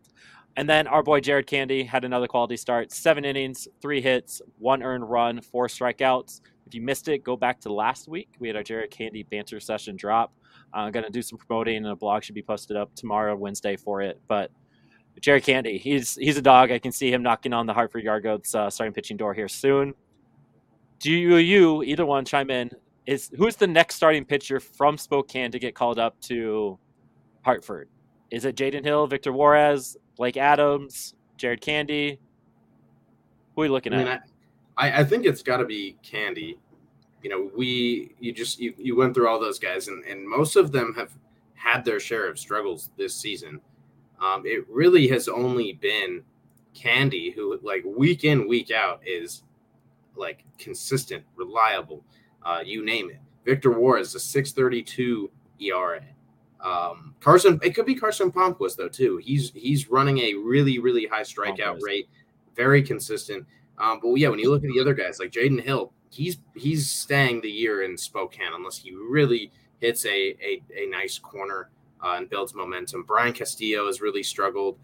[0.56, 2.90] And then our boy Jared Candy had another quality start.
[2.90, 6.40] Seven innings, three hits, one earned run, four strikeouts.
[6.66, 8.30] If you missed it, go back to last week.
[8.38, 10.32] We had our Jared Candy banter session drop.
[10.72, 13.76] I'm going to do some promoting, and a blog should be posted up tomorrow, Wednesday,
[13.76, 14.20] for it.
[14.28, 14.50] But
[15.20, 16.70] Jared Candy, he's he's a dog.
[16.70, 19.48] I can see him knocking on the Hartford Yard Goats uh, starting pitching door here
[19.48, 19.94] soon.
[20.98, 22.70] Do you, you either one chime in?
[23.06, 26.78] Is who's the next starting pitcher from Spokane to get called up to
[27.42, 27.88] Hartford?
[28.30, 32.18] Is it Jaden Hill, Victor Juarez, Blake Adams, Jared Candy.
[33.54, 34.28] Who are we looking I mean, at?
[34.76, 36.58] I, I think it's got to be Candy.
[37.22, 40.56] You know, we you just you, you went through all those guys, and and most
[40.56, 41.12] of them have
[41.54, 43.60] had their share of struggles this season.
[44.20, 46.22] Um, it really has only been
[46.74, 49.42] Candy who, like week in week out, is
[50.14, 52.04] like consistent, reliable.
[52.42, 53.18] Uh, you name it.
[53.44, 55.28] Victor Juarez a 6.32
[55.60, 56.02] ERA.
[56.60, 59.18] Um, Carson, it could be Carson Palmquist though too.
[59.18, 62.08] He's he's running a really really high strikeout rate,
[62.54, 63.46] very consistent.
[63.78, 66.90] Um, but yeah, when you look at the other guys like Jaden Hill, he's he's
[66.90, 71.70] staying the year in Spokane unless he really hits a a, a nice corner
[72.02, 73.04] uh, and builds momentum.
[73.04, 74.78] Brian Castillo has really struggled.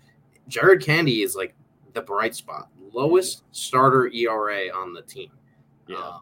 [0.48, 1.54] Jared Candy is like
[1.94, 5.30] the bright spot, lowest starter ERA on the team.
[5.88, 5.96] Yeah.
[5.96, 6.20] Um,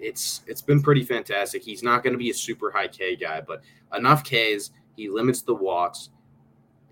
[0.00, 1.62] it's it's been pretty fantastic.
[1.62, 3.62] He's not going to be a super high K guy, but
[3.96, 6.10] enough Ks he limits the walks.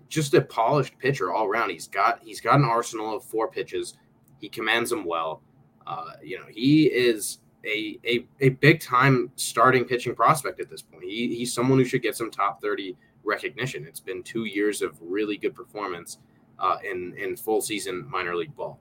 [0.09, 1.69] Just a polished pitcher all around.
[1.69, 3.95] He's got he's got an arsenal of four pitches.
[4.39, 5.41] He commands them well.
[5.87, 10.81] Uh, you know, he is a, a a big time starting pitching prospect at this
[10.81, 11.03] point.
[11.03, 13.85] He, he's someone who should get some top 30 recognition.
[13.85, 16.17] It's been two years of really good performance
[16.59, 18.79] uh, in in full season minor league ball.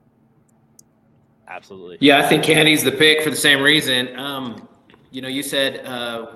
[1.48, 1.98] Absolutely.
[2.00, 4.16] Yeah, I think Candy's the pick for the same reason.
[4.16, 4.68] Um,
[5.10, 6.26] you know, you said uh,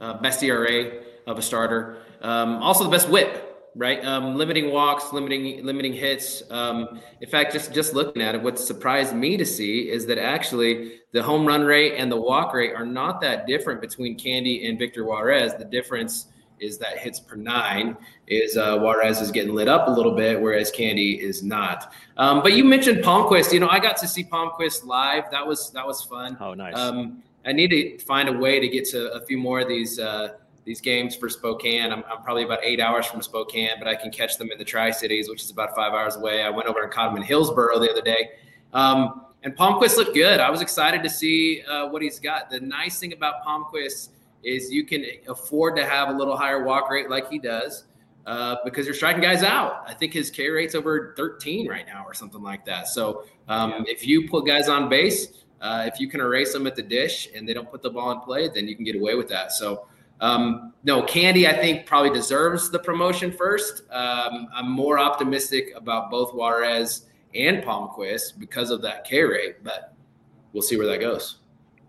[0.00, 2.03] uh, best ERA of a starter.
[2.24, 4.02] Um, also, the best whip, right?
[4.04, 6.42] Um, limiting walks, limiting limiting hits.
[6.50, 10.18] Um, in fact, just just looking at it, what surprised me to see is that
[10.18, 14.66] actually the home run rate and the walk rate are not that different between Candy
[14.66, 15.54] and Victor Juarez.
[15.54, 16.28] The difference
[16.60, 17.96] is that hits per nine
[18.26, 21.92] is uh, Juarez is getting lit up a little bit, whereas Candy is not.
[22.16, 23.52] Um, but you mentioned Palmquist.
[23.52, 25.24] You know, I got to see Palmquist live.
[25.30, 26.38] That was that was fun.
[26.40, 26.74] Oh, nice.
[26.74, 29.98] Um, I need to find a way to get to a few more of these
[29.98, 30.28] uh,
[30.64, 31.92] these games for Spokane.
[31.92, 34.64] I'm, I'm, probably about eight hours from Spokane, but I can catch them in the
[34.64, 36.42] Tri Cities, which is about five hours away.
[36.42, 38.30] I went over and caught him in Hillsboro the other day.
[38.72, 40.40] Um, and Palmquist looked good.
[40.40, 42.50] I was excited to see uh, what he's got.
[42.50, 44.08] The nice thing about Palmquist
[44.42, 47.84] is you can afford to have a little higher walk rate like he does
[48.26, 49.84] uh, because you're striking guys out.
[49.86, 52.88] I think his K rate's over 13 right now or something like that.
[52.88, 53.82] So um, yeah.
[53.86, 57.28] if you put guys on base, uh, if you can erase them at the dish
[57.34, 59.52] and they don't put the ball in play, then you can get away with that.
[59.52, 59.86] So
[60.24, 63.82] um, no, Candy, I think probably deserves the promotion first.
[63.90, 69.94] Um, I'm more optimistic about both Juarez and Palmquist because of that K rate, but
[70.54, 71.40] we'll see where that goes.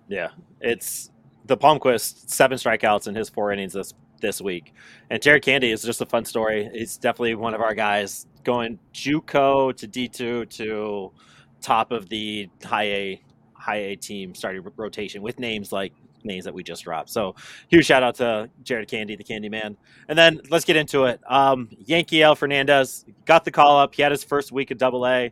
[0.09, 0.29] Yeah,
[0.59, 1.11] it's
[1.45, 4.73] the Palmquist seven strikeouts in his four innings this this week,
[5.09, 6.69] and Jared Candy is just a fun story.
[6.73, 11.11] He's definitely one of our guys going JUCO to D two to
[11.61, 13.21] top of the high A
[13.53, 15.93] high A team starting rotation with names like
[16.26, 17.09] names that we just dropped.
[17.09, 17.36] So
[17.67, 19.78] huge shout out to Jared Candy, the Candy Man.
[20.07, 21.19] And then let's get into it.
[21.28, 23.95] Um, Yanquiel Fernandez got the call up.
[23.95, 25.32] He had his first week of Double A.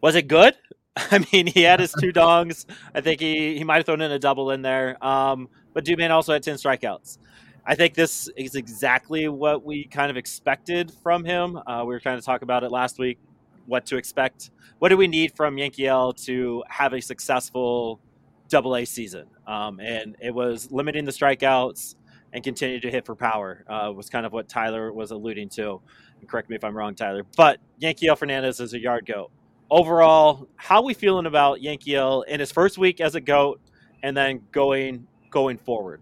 [0.00, 0.54] Was it good?
[0.96, 2.66] I mean, he had his two dongs.
[2.94, 5.02] I think he, he might have thrown in a double in there.
[5.04, 7.18] Um, but Dude Man also had 10 strikeouts.
[7.66, 11.58] I think this is exactly what we kind of expected from him.
[11.66, 13.18] Uh, we were trying to talk about it last week,
[13.66, 14.50] what to expect.
[14.78, 18.00] What do we need from Yanquiel to have a successful
[18.48, 19.26] double A season?
[19.46, 21.96] Um, and it was limiting the strikeouts
[22.32, 25.80] and continue to hit for power uh, was kind of what Tyler was alluding to.
[26.20, 27.24] And correct me if I'm wrong, Tyler.
[27.36, 29.30] But Yanquiel Fernandez is a yard goat
[29.70, 33.60] overall, how we feeling about Yanquiel in his first week as a goat,
[34.02, 36.00] and then going going forward?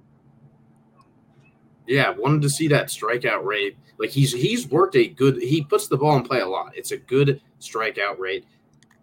[1.86, 3.76] Yeah, wanted to see that strikeout rate.
[3.98, 5.40] Like he's he's worked a good.
[5.40, 6.72] He puts the ball in play a lot.
[6.76, 8.44] It's a good strikeout rate.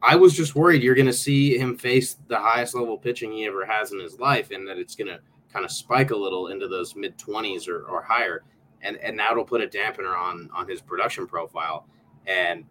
[0.01, 3.45] I was just worried you're going to see him face the highest level pitching he
[3.45, 5.19] ever has in his life, and that it's going to
[5.51, 8.43] kind of spike a little into those mid 20s or, or higher,
[8.81, 11.85] and and that'll put a dampener on on his production profile.
[12.25, 12.65] And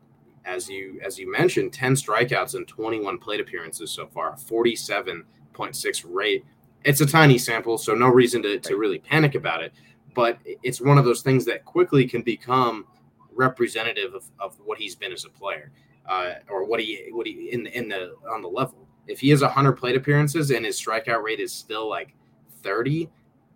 [0.44, 6.44] as you as you mentioned, 10 strikeouts and 21 plate appearances so far, 47.6 rate.
[6.84, 9.72] It's a tiny sample, so no reason to, to really panic about it.
[10.14, 12.86] But it's one of those things that quickly can become
[13.32, 15.70] representative of, of what he's been as a player,
[16.09, 18.86] uh, or what he what he in the in the on the level.
[19.07, 22.14] If he has 100 plate appearances and his strikeout rate is still like
[22.62, 23.11] 30,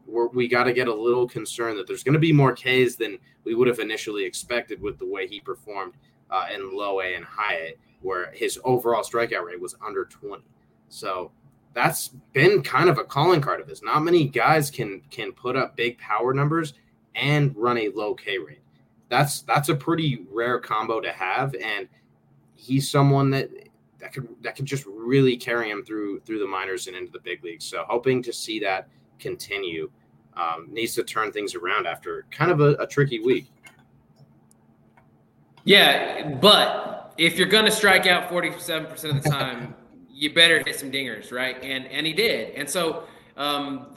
[0.06, 2.96] we're, we got to get a little concerned that there's going to be more Ks
[2.96, 5.94] than we would have initially expected with the way he performed
[6.30, 10.42] uh, in low A and high A, where his overall strikeout rate was under 20.
[10.88, 11.30] So
[11.74, 13.82] that's been kind of a calling card of his.
[13.82, 16.74] Not many guys can can put up big power numbers
[17.14, 18.62] and run a low K rate.
[19.08, 21.88] That's that's a pretty rare combo to have, and
[22.54, 23.50] he's someone that
[24.00, 27.20] that could that could just really carry him through through the minors and into the
[27.20, 27.64] big leagues.
[27.64, 28.88] So hoping to see that
[29.18, 29.90] continue.
[30.36, 33.46] Um, needs to turn things around after kind of a, a tricky week.
[35.62, 39.74] Yeah, but if you're going to strike out 47% of the time,
[40.10, 41.56] you better hit some dingers, right?
[41.62, 42.54] And and he did.
[42.56, 43.04] And so
[43.36, 43.93] um,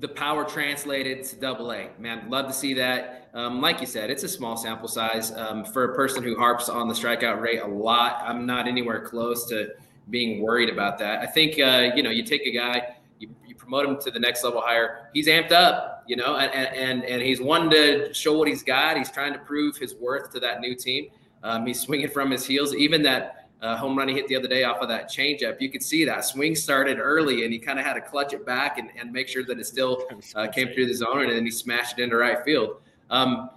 [0.00, 1.88] the power translated to double A.
[1.98, 3.30] Man, love to see that.
[3.34, 5.32] Um, like you said, it's a small sample size.
[5.32, 9.00] Um, for a person who harps on the strikeout rate a lot, I'm not anywhere
[9.00, 9.74] close to
[10.10, 11.20] being worried about that.
[11.20, 14.20] I think, uh, you know, you take a guy, you, you promote him to the
[14.20, 18.38] next level higher, he's amped up you know, and, and, and he's one to show
[18.38, 18.96] what he's got.
[18.96, 21.08] He's trying to prove his worth to that new team.
[21.42, 22.74] Um, he's swinging from his heels.
[22.74, 25.70] Even that uh, home run he hit the other day off of that changeup, you
[25.70, 28.78] could see that swing started early, and he kind of had to clutch it back
[28.78, 31.50] and, and make sure that it still uh, came through the zone, and then he
[31.50, 32.80] smashed it into right field.
[33.10, 33.50] Um,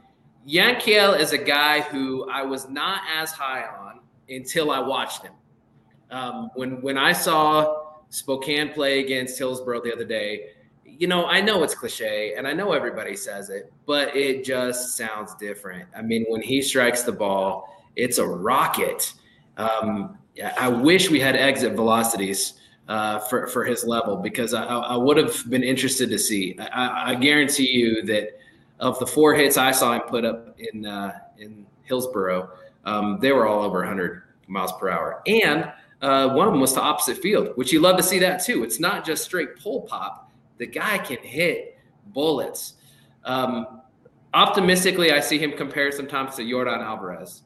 [0.47, 5.33] Yanquiel is a guy who I was not as high on until I watched him.
[6.11, 10.51] Um, when when I saw Spokane play against Hillsboro the other day,
[10.83, 14.97] you know, I know it's cliche and I know everybody says it, but it just
[14.97, 15.87] sounds different.
[15.95, 19.13] I mean, when he strikes the ball, it's a rocket.
[19.59, 20.17] Um,
[20.57, 22.53] I wish we had exit velocities
[22.87, 26.57] uh, for, for his level because I, I would have been interested to see.
[26.59, 28.39] I, I, guarantee you that
[28.79, 32.49] of the four hits I saw him put up in uh, in Hillsboro,
[32.85, 35.21] um, they were all over 100 miles per hour.
[35.27, 38.43] And uh, one of them was to opposite field, which you love to see that
[38.43, 38.63] too.
[38.63, 40.29] It's not just straight pull pop
[40.59, 42.75] the guy can hit bullets.
[43.23, 43.81] Um,
[44.33, 47.43] optimistically, I see him compared sometimes to Yordan Alvarez.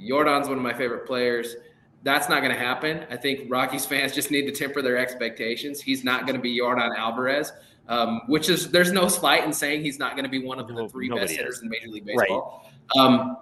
[0.00, 1.56] Yordan's one of my favorite players.
[2.02, 3.04] That's not going to happen.
[3.10, 5.80] I think Rockies fans just need to temper their expectations.
[5.80, 7.52] He's not going to be Yordan Alvarez,
[7.88, 10.66] um, which is there's no slight in saying he's not going to be one of
[10.66, 12.70] the three Nobody best hitters in Major League Baseball.
[12.96, 13.04] Right.
[13.04, 13.36] Um,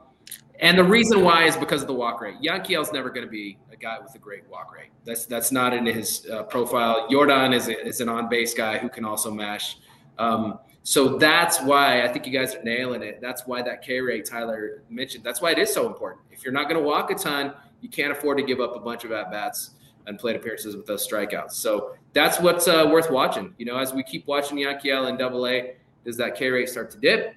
[0.61, 2.34] and the reason why is because of the walk rate.
[2.42, 4.90] Yanquiel's never going to be a guy with a great walk rate.
[5.04, 7.09] That's that's not in his uh, profile.
[7.09, 9.76] Yordan is, a, is an on base guy who can also mash.
[10.18, 13.20] Um, so that's why I think you guys are nailing it.
[13.20, 15.22] That's why that K rate Tyler mentioned.
[15.24, 16.22] That's why it is so important.
[16.31, 18.81] If you're not going to walk a ton, you can't afford to give up a
[18.81, 19.70] bunch of at bats.
[20.07, 21.53] and plate appearances with those strikeouts.
[21.53, 23.55] So that's what's uh, worth watching.
[23.59, 25.74] You know, as we keep watching Yanquiel in Double A,
[26.05, 27.35] does that K rate start to dip?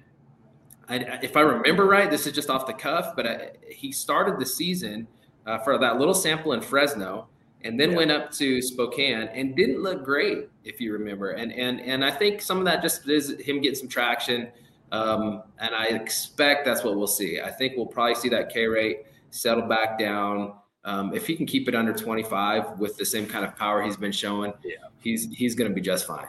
[0.88, 4.40] I, if I remember right, this is just off the cuff, but I, he started
[4.40, 5.06] the season
[5.46, 7.28] uh, for that little sample in Fresno,
[7.64, 7.96] and then yeah.
[7.96, 11.30] went up to Spokane and didn't look great, if you remember.
[11.32, 14.48] And and and I think some of that just is him getting some traction.
[14.90, 17.40] Um, and I expect that's what we'll see.
[17.40, 20.54] I think we'll probably see that K rate settle back down.
[20.84, 23.96] Um, if he can keep it under 25 with the same kind of power he's
[23.96, 24.74] been showing, yeah.
[25.00, 26.26] he's he's going to be just fine.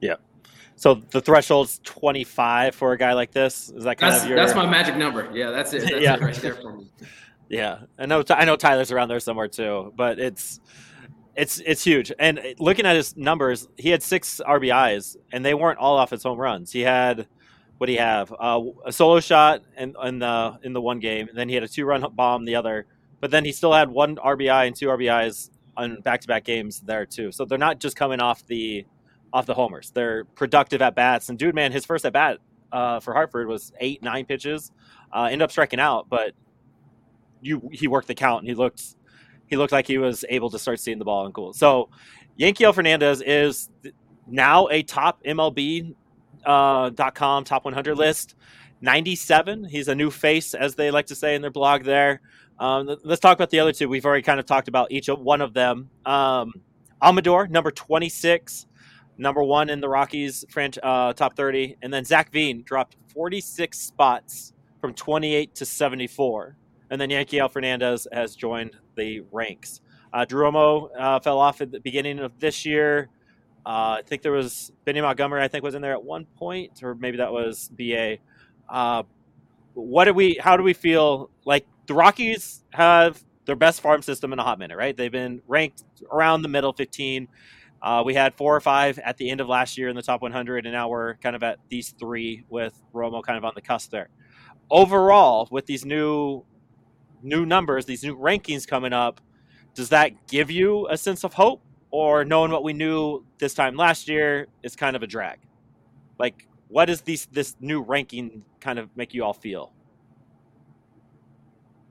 [0.00, 0.16] Yeah.
[0.76, 3.70] So the threshold's 25 for a guy like this.
[3.70, 4.38] Is that kind that's, of your?
[4.38, 5.30] That's my magic number.
[5.32, 5.82] Yeah, that's it.
[5.82, 6.14] That's yeah.
[6.14, 6.90] it right there for me.
[7.48, 8.24] Yeah, I know.
[8.28, 10.60] I know Tyler's around there somewhere too, but it's
[11.36, 12.12] it's it's huge.
[12.18, 16.22] And looking at his numbers, he had six RBIs, and they weren't all off his
[16.22, 16.72] home runs.
[16.72, 17.26] He had
[17.78, 18.32] what do he have?
[18.38, 21.62] Uh, a solo shot in, in the in the one game, and then he had
[21.64, 22.86] a two run bomb the other.
[23.20, 26.80] But then he still had one RBI and two RBIs on back to back games
[26.80, 27.32] there too.
[27.32, 28.86] So they're not just coming off the
[29.32, 29.90] off the homers.
[29.90, 31.28] They're productive at bats.
[31.28, 32.38] And dude, man, his first at bat
[32.72, 34.72] uh, for Hartford was eight nine pitches.
[35.12, 36.32] Uh, ended up striking out, but
[37.40, 38.82] you he worked the count and he looked
[39.46, 41.52] he looked like he was able to start seeing the ball and cool.
[41.52, 41.88] So
[42.38, 43.70] Yanquiel Fernandez is
[44.26, 45.94] now a top MLB
[46.44, 48.36] uh, .com top 100 list.
[48.80, 49.64] 97.
[49.64, 52.20] He's a new face, as they like to say in their blog there.
[52.58, 53.88] Um, let's talk about the other two.
[53.88, 55.90] We've already kind of talked about each one of them.
[56.04, 56.52] Um,
[57.02, 58.66] Amador, number 26,
[59.18, 61.76] number one in the Rockies franch- uh, top 30.
[61.82, 66.56] And then Zach Veen dropped 46 spots from 28 to 74.
[66.90, 69.80] And then Yanquiel Fernandez has joined the ranks.
[70.12, 73.08] Uh, Drew Romo uh, fell off at the beginning of this year.
[73.64, 75.42] Uh, I think there was Benny Montgomery.
[75.42, 78.18] I think was in there at one point, or maybe that was BA.
[78.68, 79.02] Uh,
[79.74, 80.38] what do we?
[80.40, 81.30] How do we feel?
[81.44, 84.96] Like the Rockies have their best farm system in a hot minute, right?
[84.96, 87.28] They've been ranked around the middle, 15.
[87.82, 90.22] Uh, we had four or five at the end of last year in the top
[90.22, 93.60] 100, and now we're kind of at these three with Romo kind of on the
[93.60, 94.08] cusp there.
[94.70, 96.44] Overall, with these new
[97.22, 99.20] new numbers, these new rankings coming up,
[99.74, 101.62] does that give you a sense of hope?
[101.90, 105.38] Or knowing what we knew this time last year is kind of a drag?
[106.18, 109.72] Like, what does these, this new ranking kind of make you all feel?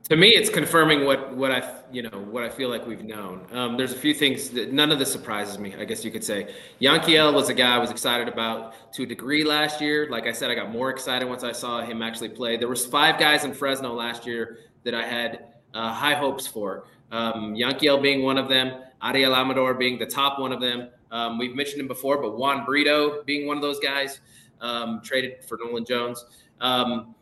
[0.08, 3.44] to me it's confirming what what i you know what i feel like we've known
[3.50, 6.22] um, there's a few things that none of this surprises me i guess you could
[6.22, 10.26] say Yanquiel was a guy i was excited about to a degree last year like
[10.26, 13.18] i said i got more excited once i saw him actually play there was five
[13.18, 16.84] guys in fresno last year that I had uh, high hopes for.
[17.12, 20.88] Um, Yanquiel being one of them, Adael Amador being the top one of them.
[21.10, 24.20] Um, we've mentioned him before, but Juan Brito being one of those guys
[24.60, 26.24] um, traded for Nolan Jones.
[26.60, 27.14] Um,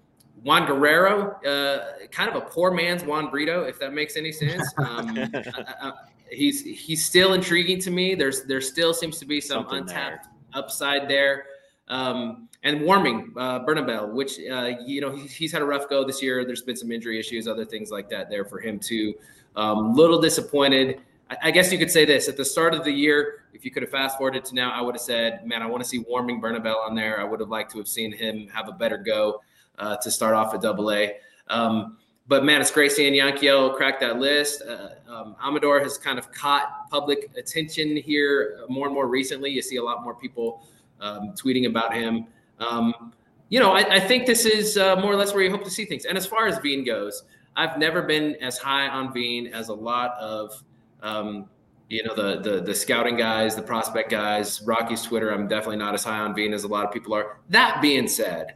[0.43, 4.63] Juan Guerrero, uh, kind of a poor man's Juan Brito, if that makes any sense.
[4.79, 5.93] Um, I, I,
[6.31, 8.15] he's he's still intriguing to me.
[8.15, 10.63] There's there still seems to be some Something untapped there.
[10.63, 11.47] upside there.
[11.89, 16.03] Um, and Warming uh, Bernabel, which uh, you know he's, he's, had a rough go
[16.05, 16.45] this year.
[16.45, 19.15] There's been some injury issues, other things like that there for him too.
[19.55, 21.01] Um, little disappointed.
[21.43, 23.45] I, guess you could say this at the start of the year.
[23.53, 25.83] If you could have fast forwarded to now, I would have said, "Man, I want
[25.83, 28.69] to see Warming Bernabel on there." I would have liked to have seen him have
[28.69, 29.43] a better go
[29.79, 31.17] uh, to start off at Double A.
[31.49, 34.63] Um, but man, it's great seeing Yanquiel crack that list.
[34.63, 39.51] Uh, um, Amador has kind of caught public attention here more and more recently.
[39.51, 40.67] You see a lot more people
[41.05, 42.27] um, tweeting about him.
[42.59, 43.13] Um,
[43.51, 45.71] you know, I, I, think this is uh, more or less where you hope to
[45.71, 46.07] see things.
[46.07, 47.25] And as far as Veen goes,
[47.57, 50.65] I've never been as high on Veen as a lot of,
[51.03, 51.49] um,
[51.91, 55.31] you know, the, the the scouting guys, the prospect guys, Rocky's Twitter.
[55.31, 57.39] I'm definitely not as high on Veen as a lot of people are.
[57.51, 58.55] That being said,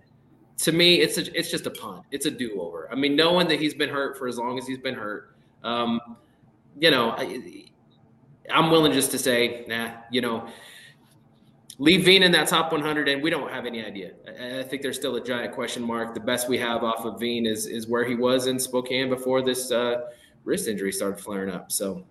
[0.59, 2.05] to me, it's a, it's just a punt.
[2.11, 2.89] It's a do over.
[2.91, 6.01] I mean, knowing that he's been hurt for as long as he's been hurt, um,
[6.81, 7.71] you know, I,
[8.51, 10.49] I'm willing just to say, nah, you know,
[11.79, 14.13] leave Veen in that top 100, and we don't have any idea.
[14.27, 16.13] I, I, think there's still a giant question mark.
[16.13, 19.43] The best we have off of Veen is is where he was in Spokane before
[19.43, 20.09] this uh,
[20.45, 21.71] wrist injury started flaring up.
[21.73, 22.05] So,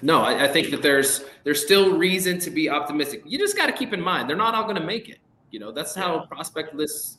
[0.00, 3.22] no, I, I, think that there's there's still reason to be optimistic.
[3.26, 5.18] You just got to keep in mind they're not all going to make it.
[5.50, 7.18] You know, that's how prospect lists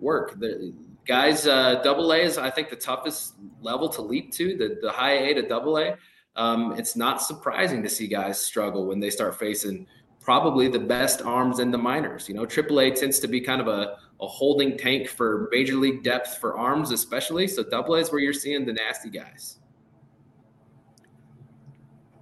[0.00, 0.38] work.
[0.40, 0.72] The
[1.06, 4.56] guys, uh, double A is I think the toughest level to leap to.
[4.56, 5.96] The the high A to double A.
[6.36, 9.86] Um, it's not surprising to see guys struggle when they start facing
[10.26, 12.28] probably the best arms in the minors.
[12.28, 16.02] You know, AAA tends to be kind of a, a holding tank for major league
[16.02, 17.46] depth for arms, especially.
[17.46, 19.60] So double A is where you're seeing the nasty guys.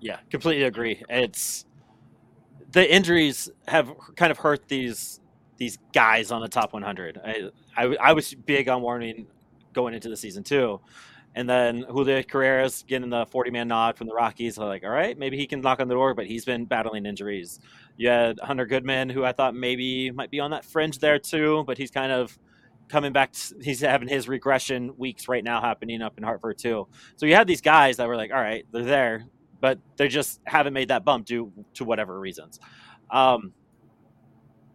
[0.03, 1.03] Yeah, completely agree.
[1.09, 1.65] It's
[2.73, 5.21] the injuries have kind of hurt these
[5.57, 7.21] these guys on the top 100.
[7.25, 9.27] I, I, I was big on Warming
[9.73, 10.79] going into the season too,
[11.37, 14.59] And then Julio Carreras getting the 40 man nod from the Rockies.
[14.59, 17.07] I'm like, all right, maybe he can knock on the door, but he's been battling
[17.07, 17.61] injuries.
[17.97, 21.65] You had Hunter Goodman, who I thought maybe might be on that fringe there too,
[21.67, 22.37] but he's kind of
[22.89, 23.35] coming back.
[23.63, 26.89] He's having his regression weeks right now happening up in Hartford too.
[27.17, 29.25] So you had these guys that were like, all right, they're there,
[29.61, 32.59] but they just haven't made that bump due to whatever reasons.
[33.11, 33.53] Um,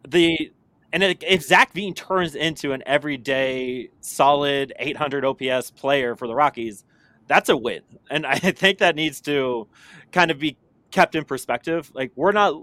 [0.07, 0.51] the
[0.91, 6.83] and if Zach Veen turns into an everyday solid 800 OPS player for the Rockies,
[7.27, 7.81] that's a win.
[8.09, 9.67] And I think that needs to
[10.11, 10.57] kind of be
[10.91, 11.91] kept in perspective.
[11.93, 12.55] Like we're not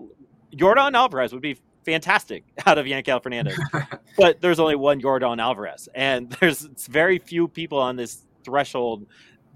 [0.56, 3.58] Yordan Alvarez would be fantastic out of Yanquiel Fernandez,
[4.16, 9.06] but there's only one Yordan Alvarez, and there's very few people on this threshold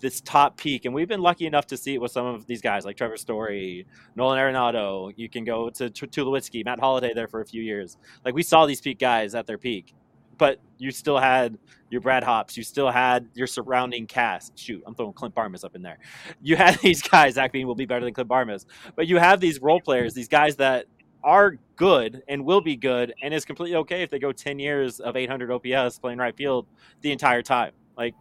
[0.01, 2.62] this top peak, and we've been lucky enough to see it with some of these
[2.62, 3.86] guys like Trevor Story,
[4.16, 5.12] Nolan Arenado.
[5.14, 7.98] You can go to Tulowitzki, Matt Holliday there for a few years.
[8.24, 9.94] Like we saw these peak guys at their peak,
[10.41, 11.59] but you still had
[11.91, 14.59] your Brad Hawpes, you still had your surrounding cast.
[14.59, 15.99] Shoot, I'm throwing Clint Barmes up in there.
[16.41, 17.34] You had these guys.
[17.34, 18.66] Zach Veen will be better than Clint Barmes,
[18.97, 20.86] but you have these role players, these guys that
[21.22, 24.99] are good and will be good, and it's completely okay if they go 10 years
[24.99, 26.66] of 800 OPS playing right field
[27.03, 27.72] the entire time.
[27.97, 28.14] Like,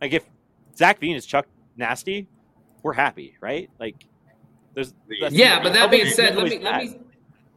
[0.00, 0.24] like if
[0.74, 1.46] Zach Veen is Chuck
[1.76, 2.26] Nasty,
[2.82, 3.68] we're happy, right?
[3.78, 4.06] Like,
[4.74, 5.62] there's yeah.
[5.62, 6.98] But that being said, let me let me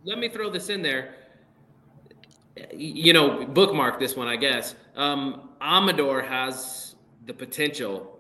[0.04, 1.16] let me throw this in there.
[2.74, 4.76] You know, bookmark this one, I guess.
[4.96, 6.96] Um, Amador has
[7.26, 8.20] the potential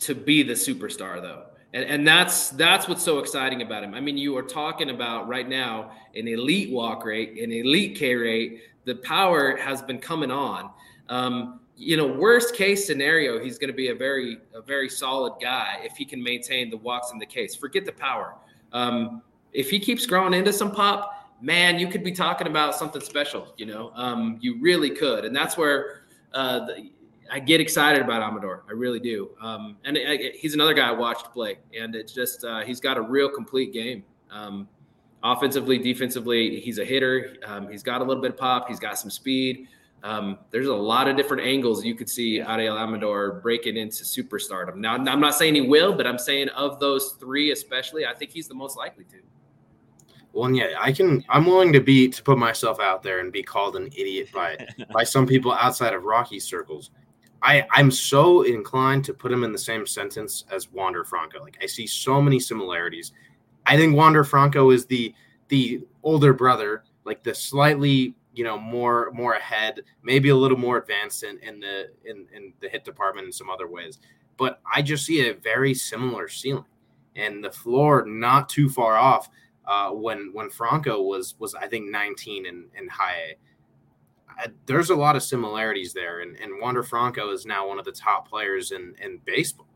[0.00, 1.44] to be the superstar, though.
[1.72, 3.94] And, and that's that's what's so exciting about him.
[3.94, 8.14] I mean, you are talking about right now an elite walk rate, an elite K
[8.14, 8.62] rate.
[8.84, 10.70] The power has been coming on.
[11.08, 15.40] Um, you know, worst case scenario, he's going to be a very, a very solid
[15.40, 17.54] guy if he can maintain the walks in the case.
[17.54, 18.34] Forget the power.
[18.72, 19.22] Um,
[19.52, 23.52] if he keeps growing into some pop, man, you could be talking about something special.
[23.56, 26.90] You know, um, you really could, and that's where uh, the,
[27.30, 28.64] I get excited about Amador.
[28.68, 29.30] I really do.
[29.40, 29.96] Um, and
[30.34, 33.72] he's another guy I watched play, and it's just uh, he's got a real complete
[33.72, 34.04] game.
[34.30, 34.68] Um,
[35.22, 37.36] offensively, defensively, he's a hitter.
[37.44, 38.68] Um, he's got a little bit of pop.
[38.68, 39.68] He's got some speed.
[40.02, 44.76] Um, there's a lot of different angles you could see Adael Amador breaking into superstardom.
[44.76, 48.30] Now, I'm not saying he will, but I'm saying of those three, especially, I think
[48.30, 49.16] he's the most likely to.
[50.32, 51.24] Well, yeah, I can.
[51.28, 54.56] I'm willing to be to put myself out there and be called an idiot by
[54.92, 56.90] by some people outside of Rocky circles.
[57.42, 61.40] I I'm so inclined to put him in the same sentence as Wander Franco.
[61.40, 63.12] Like I see so many similarities.
[63.66, 65.14] I think Wander Franco is the
[65.48, 70.78] the older brother, like the slightly you know more more ahead, maybe a little more
[70.78, 73.98] advanced in, in the in, in the hit department in some other ways.
[74.36, 76.64] But I just see a very similar ceiling
[77.16, 79.28] and the floor not too far off.
[79.70, 83.36] Uh, when when Franco was was I think 19 in in high
[84.66, 87.92] there's a lot of similarities there, and, and Wander Franco is now one of the
[87.92, 89.68] top players in in baseball.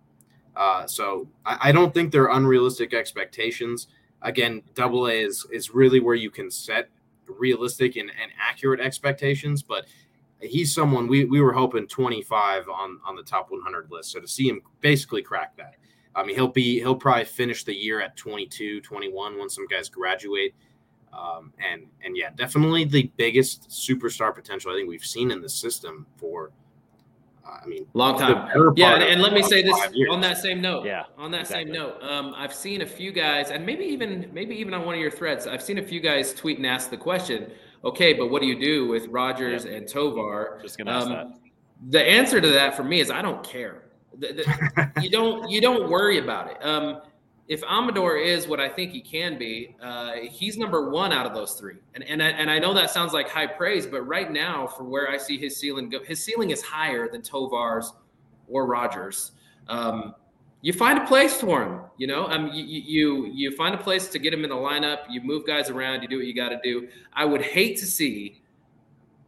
[0.56, 3.88] Uh, so I, I, don't think they're unrealistic expectations.
[4.22, 6.88] Again, Double A is is really where you can set
[7.26, 9.86] realistic and, and accurate expectations, but
[10.40, 14.10] he's someone we, we were hoping 25 on on the top 100 list.
[14.10, 15.74] So to see him basically crack that,
[16.16, 19.88] I mean, he'll be he'll probably finish the year at 22, 21 when some guys
[19.88, 20.54] graduate.
[21.12, 25.48] Um, and and yeah, definitely the biggest superstar potential I think we've seen in the
[25.48, 26.50] system for
[27.46, 28.48] I mean, long time.
[28.76, 29.76] Yeah, and, and let me say this
[30.10, 30.86] on that same note.
[30.86, 31.66] Yeah, on that exactly.
[31.66, 34.94] same note, um, I've seen a few guys, and maybe even maybe even on one
[34.94, 37.50] of your threads, I've seen a few guys tweet and ask the question.
[37.84, 39.72] Okay, but what do you do with Rodgers yeah.
[39.72, 40.58] and Tovar?
[40.62, 41.38] Just gonna ask um, that.
[41.90, 43.83] The answer to that for me is I don't care.
[45.00, 46.64] You don't you don't worry about it.
[46.64, 47.02] Um,
[47.46, 51.34] if Amador is what I think he can be, uh, he's number one out of
[51.34, 51.76] those three.
[51.94, 54.84] And and I, and I know that sounds like high praise, but right now, for
[54.84, 57.92] where I see his ceiling go, his ceiling is higher than Tovar's
[58.48, 59.32] or Rodgers.
[59.68, 60.14] Um,
[60.62, 62.26] you find a place for him, you know.
[62.26, 65.00] Um, you, you you find a place to get him in the lineup.
[65.10, 66.00] You move guys around.
[66.00, 66.88] You do what you got to do.
[67.12, 68.40] I would hate to see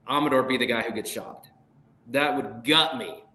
[0.09, 1.49] Amador be the guy who gets shot.
[2.09, 3.26] That would gut me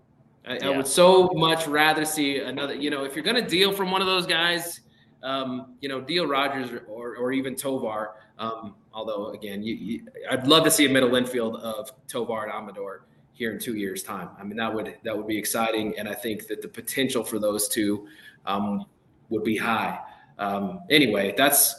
[0.46, 0.70] I, yeah.
[0.70, 2.74] I, would so much rather see another.
[2.74, 4.82] You know, if you're going to deal from one of those guys,
[5.24, 8.16] um, you know, deal Rodgers or, or, or even Tovar.
[8.39, 12.52] Um, although, again, you, you, I'd love to see a middle infield of Tovar and
[12.52, 14.30] Amador here in two years' time.
[14.39, 17.39] I mean, that would that would be exciting, and I think that the potential for
[17.39, 18.08] those two
[18.46, 18.86] um,
[19.30, 20.00] would be high.
[20.39, 21.76] Um, anyway, that's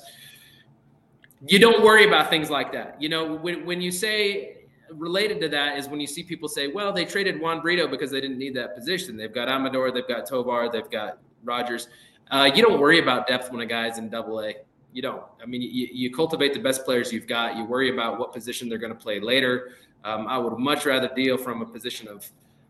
[1.47, 3.01] you don't worry about things like that.
[3.01, 4.62] You know, when when you say
[4.97, 8.11] related to that is when you see people say, well, they traded Juan Brito because
[8.11, 9.17] they didn't need that position.
[9.17, 11.89] They've got Amador, they've got Tovar, they've got Rodgers.
[12.31, 14.55] Uh, you don't worry about depth when a guy's in double A.
[14.93, 15.23] You don't.
[15.43, 17.57] I mean, you, you, cultivate the best players you've got.
[17.57, 19.71] You worry about what position they're going to play later.
[20.05, 22.29] Um, I would much rather deal from a position of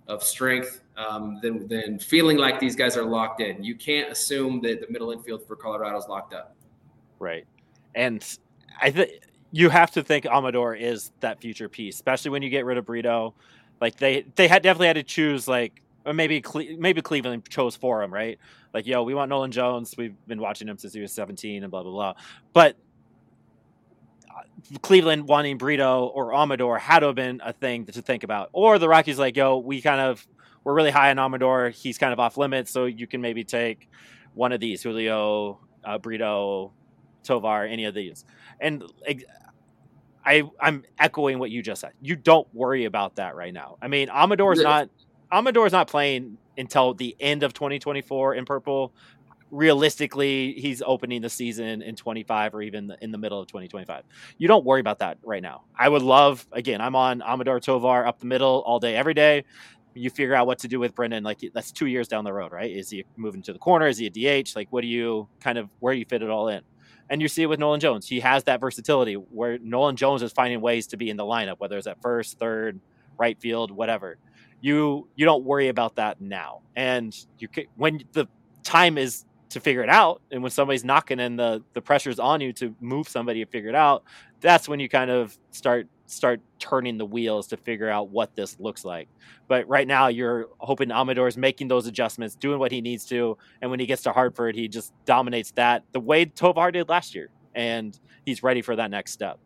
[0.08, 3.62] of strength um, than than feeling like these guys are locked in.
[3.62, 6.54] You can't assume that the middle infield for Colorado is locked up.
[7.18, 7.46] Right,
[7.94, 8.24] and
[8.80, 9.12] I think
[9.52, 12.86] you have to think Amador is that future piece, especially when you get rid of
[12.86, 13.34] Brito.
[13.80, 17.76] Like they they had definitely had to choose like or maybe Cle- maybe Cleveland chose
[17.76, 18.38] for him, right?
[18.74, 19.94] Like, yo, we want Nolan Jones.
[19.96, 22.14] We've been watching him since he was 17 and blah blah blah.
[22.52, 22.76] But
[24.28, 24.42] uh,
[24.80, 28.48] Cleveland wanting Brito or Amador had to have been a thing to think about.
[28.52, 30.26] Or the Rockies like, yo, we kind of
[30.64, 31.70] we're really high on Amador.
[31.70, 33.88] He's kind of off limits, so you can maybe take
[34.34, 36.72] one of these, Julio, uh, Brito,
[37.22, 38.24] Tovar, any of these.
[38.60, 38.84] And
[40.24, 41.92] I I'm echoing what you just said.
[42.00, 43.76] You don't worry about that right now.
[43.82, 44.88] I mean, Amador's not
[45.30, 48.92] Amador's not playing until the end of 2024 in purple.
[49.50, 54.04] Realistically, he's opening the season in 25 or even in the middle of 2025.
[54.38, 55.64] You don't worry about that right now.
[55.78, 59.44] I would love, again, I'm on Amador Tovar up the middle all day, every day.
[59.94, 61.22] You figure out what to do with Brendan.
[61.22, 62.70] Like that's two years down the road, right?
[62.70, 63.86] Is he moving to the corner?
[63.86, 64.56] Is he a DH?
[64.56, 66.62] Like, what do you kind of where do you fit it all in?
[67.12, 68.08] And you see it with Nolan Jones.
[68.08, 71.60] He has that versatility where Nolan Jones is finding ways to be in the lineup,
[71.60, 72.80] whether it's at first, third,
[73.18, 74.18] right field, whatever
[74.62, 78.26] you you don't worry about that now and you when the
[78.62, 82.40] time is to figure it out and when somebody's knocking and the the pressure's on
[82.40, 84.04] you to move somebody to figure it out
[84.40, 88.58] that's when you kind of start start turning the wheels to figure out what this
[88.60, 89.08] looks like
[89.48, 93.36] but right now you're hoping amador is making those adjustments doing what he needs to
[93.60, 97.14] and when he gets to hartford he just dominates that the way tovar did last
[97.14, 99.38] year and he's ready for that next step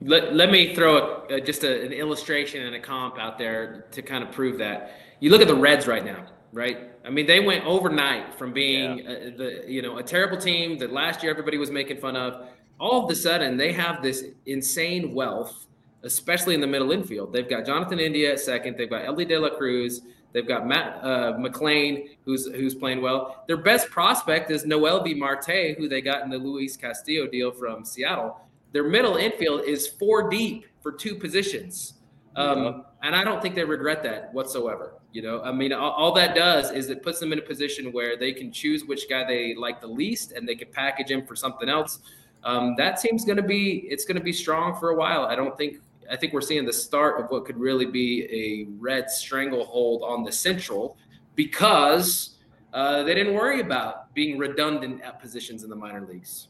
[0.00, 4.02] let, let me throw a, just a, an illustration and a comp out there to
[4.02, 4.92] kind of prove that.
[5.20, 6.90] You look at the Reds right now, right?
[7.04, 9.10] I mean, they went overnight from being yeah.
[9.10, 12.48] a, the you know a terrible team that last year everybody was making fun of.
[12.78, 15.66] All of a sudden, they have this insane wealth,
[16.08, 17.32] especially in the middle infield.
[17.32, 18.78] They've got Jonathan India at second.
[18.78, 20.00] They've got Elly De La Cruz.
[20.32, 23.44] They've got Matt uh, McLain, who's who's playing well.
[23.46, 27.84] Their best prospect is Noelvi Marte, who they got in the Luis Castillo deal from
[27.84, 28.40] Seattle.
[28.72, 31.94] Their middle infield is four deep for two positions.
[32.36, 34.94] Um, and I don't think they regret that whatsoever.
[35.12, 37.92] You know, I mean, all, all, that does is it puts them in a position
[37.92, 41.26] where they can choose which guy they like the least, and they can package him
[41.26, 41.98] for something else.
[42.44, 45.24] Um, that team's going to be it's going to be strong for a while.
[45.24, 45.78] I don't think
[46.10, 50.24] I think we're seeing the start of what could really be a red stranglehold on
[50.24, 50.96] the Central
[51.34, 52.36] because
[52.72, 56.48] uh, they didn't worry about being redundant at positions in the minor leagues.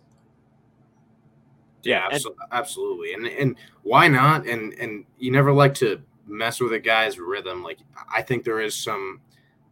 [1.83, 3.13] Yeah, absolutely, and, absolutely.
[3.15, 4.47] And and why not?
[4.47, 7.63] And and you never like to mess with a guy's rhythm.
[7.63, 7.79] Like
[8.13, 9.21] I think there is some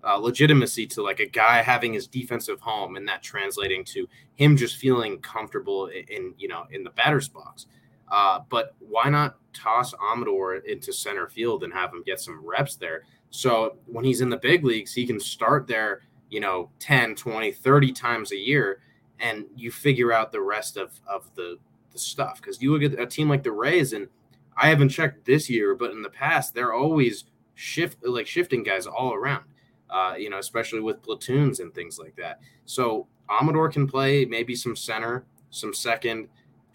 [0.05, 4.57] uh, legitimacy to like a guy having his defensive home and that translating to him
[4.57, 7.67] just feeling comfortable in, in you know in the batter's box.
[8.09, 12.77] Uh, but why not toss Amador into center field and have him get some reps
[12.77, 13.03] there?
[13.31, 17.53] So when he's in the big leagues, he can start there, you know, 10, 20,
[17.53, 18.81] 30 times a year
[19.19, 21.59] and you figure out the rest of, of the
[21.97, 24.09] the stuff because you look at a team like the Rays, and
[24.57, 28.87] I haven't checked this year, but in the past they're always shift like shifting guys
[28.87, 29.45] all around.
[29.89, 32.41] Uh, you know, especially with platoons and things like that.
[32.65, 36.27] So Amador can play maybe some center, some second,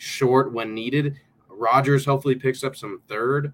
[0.02, 1.20] short when needed.
[1.48, 3.54] Rodgers hopefully picks up some third.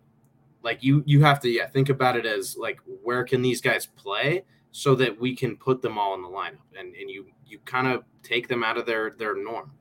[0.64, 3.86] Like you, you have to yeah think about it as like where can these guys
[3.86, 7.60] play so that we can put them all in the lineup and and you you
[7.66, 9.72] kind of take them out of their their norm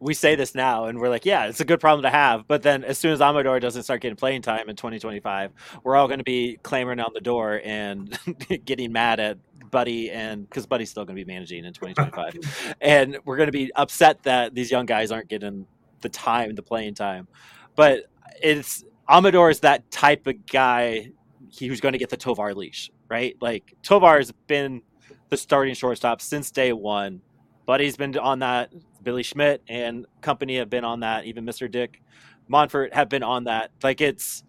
[0.00, 2.46] we say this now and we're like, yeah, it's a good problem to have.
[2.46, 5.52] But then as soon as Amador doesn't start getting playing time in 2025,
[5.82, 8.18] we're all going to be clamoring on the door and
[8.66, 9.38] getting mad at
[9.74, 12.76] Buddy and because Buddy's still going to be managing in 2025.
[12.80, 15.66] and we're going to be upset that these young guys aren't getting
[16.00, 17.26] the time, the playing time.
[17.74, 18.04] But
[18.40, 21.10] it's Amador is that type of guy
[21.58, 23.36] who's going to get the Tovar leash, right?
[23.40, 24.80] Like Tovar has been
[25.28, 27.20] the starting shortstop since day one.
[27.66, 28.72] Buddy's been on that
[29.02, 31.24] Billy Schmidt and company have been on that.
[31.24, 31.68] Even Mr.
[31.68, 32.00] Dick
[32.48, 33.72] Monfort have been on that.
[33.82, 34.44] Like it's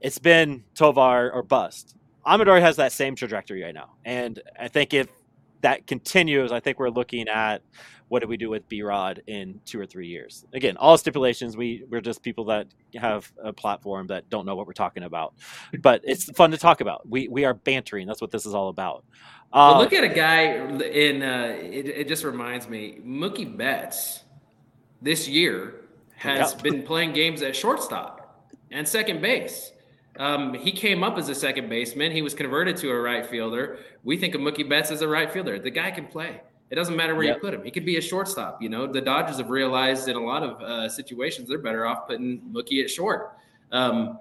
[0.00, 1.96] it's been Tovar or bust.
[2.28, 5.08] Amador has that same trajectory right now, and I think if
[5.62, 7.62] that continues, I think we're looking at
[8.08, 10.44] what do we do with B Rod in two or three years?
[10.52, 11.56] Again, all stipulations.
[11.56, 15.34] We we're just people that have a platform that don't know what we're talking about,
[15.80, 17.08] but it's fun to talk about.
[17.08, 18.06] We we are bantering.
[18.06, 19.04] That's what this is all about.
[19.52, 21.22] well, uh, look at a guy in.
[21.22, 24.24] Uh, it, it just reminds me, Mookie Betts
[25.02, 25.84] this year
[26.16, 29.72] has been playing games at shortstop and second base.
[30.18, 32.10] Um, he came up as a second baseman.
[32.10, 33.78] He was converted to a right fielder.
[34.02, 35.58] We think of Mookie Betts as a right fielder.
[35.58, 36.40] The guy can play.
[36.70, 37.36] It doesn't matter where yep.
[37.36, 37.64] you put him.
[37.64, 38.60] He could be a shortstop.
[38.60, 42.06] You know, the Dodgers have realized in a lot of uh, situations they're better off
[42.06, 43.36] putting Mookie at short.
[43.72, 44.18] Um,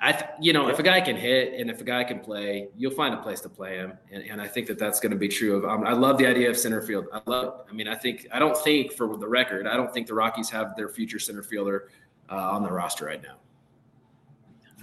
[0.00, 2.68] I, th- you know, if a guy can hit and if a guy can play,
[2.76, 5.18] you'll find a place to play him, and, and I think that that's going to
[5.18, 5.64] be true of.
[5.64, 7.06] Um, I love the idea of center field.
[7.12, 7.46] I love.
[7.46, 7.70] It.
[7.70, 10.48] I mean, I think I don't think for the record, I don't think the Rockies
[10.50, 11.90] have their future center fielder
[12.30, 13.38] uh, on the roster right now.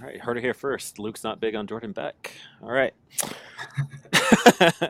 [0.00, 0.98] All right, heard it here first.
[0.98, 2.32] Luke's not big on Jordan Beck.
[2.62, 2.92] All right.
[3.22, 3.32] um,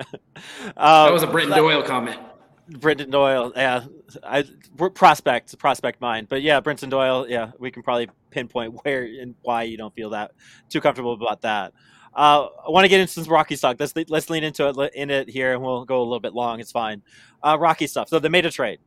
[0.77, 2.19] that was a Brenton Doyle comment.
[2.69, 3.85] Brenton Doyle, yeah,
[4.25, 4.45] I
[4.95, 9.63] prospect, prospect mind, but yeah, Brenton Doyle, yeah, we can probably pinpoint where and why
[9.63, 10.33] you don't feel that
[10.69, 11.73] too comfortable about that.
[12.13, 13.77] Uh, I want to get into some Rocky stuff.
[13.79, 16.59] Let's let's lean into it in it here, and we'll go a little bit long.
[16.61, 17.03] It's fine.
[17.43, 18.09] Uh, Rocky stuff.
[18.09, 18.81] So they made a trade.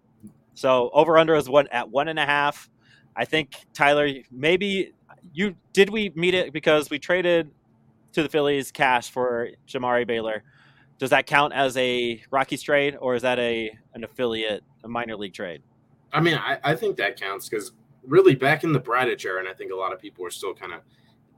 [0.55, 2.70] So over under is one at one and a half.
[3.15, 4.93] I think Tyler, maybe
[5.34, 7.51] you did we meet it because we traded
[8.13, 10.43] to the Phillies cash for Jamari Baylor.
[10.97, 15.15] Does that count as a Rockies trade, or is that a an affiliate, a minor
[15.15, 15.61] league trade?
[16.11, 17.71] I mean, I, I think that counts because
[18.05, 20.53] really back in the Bridich era, and I think a lot of people are still
[20.53, 20.82] kind of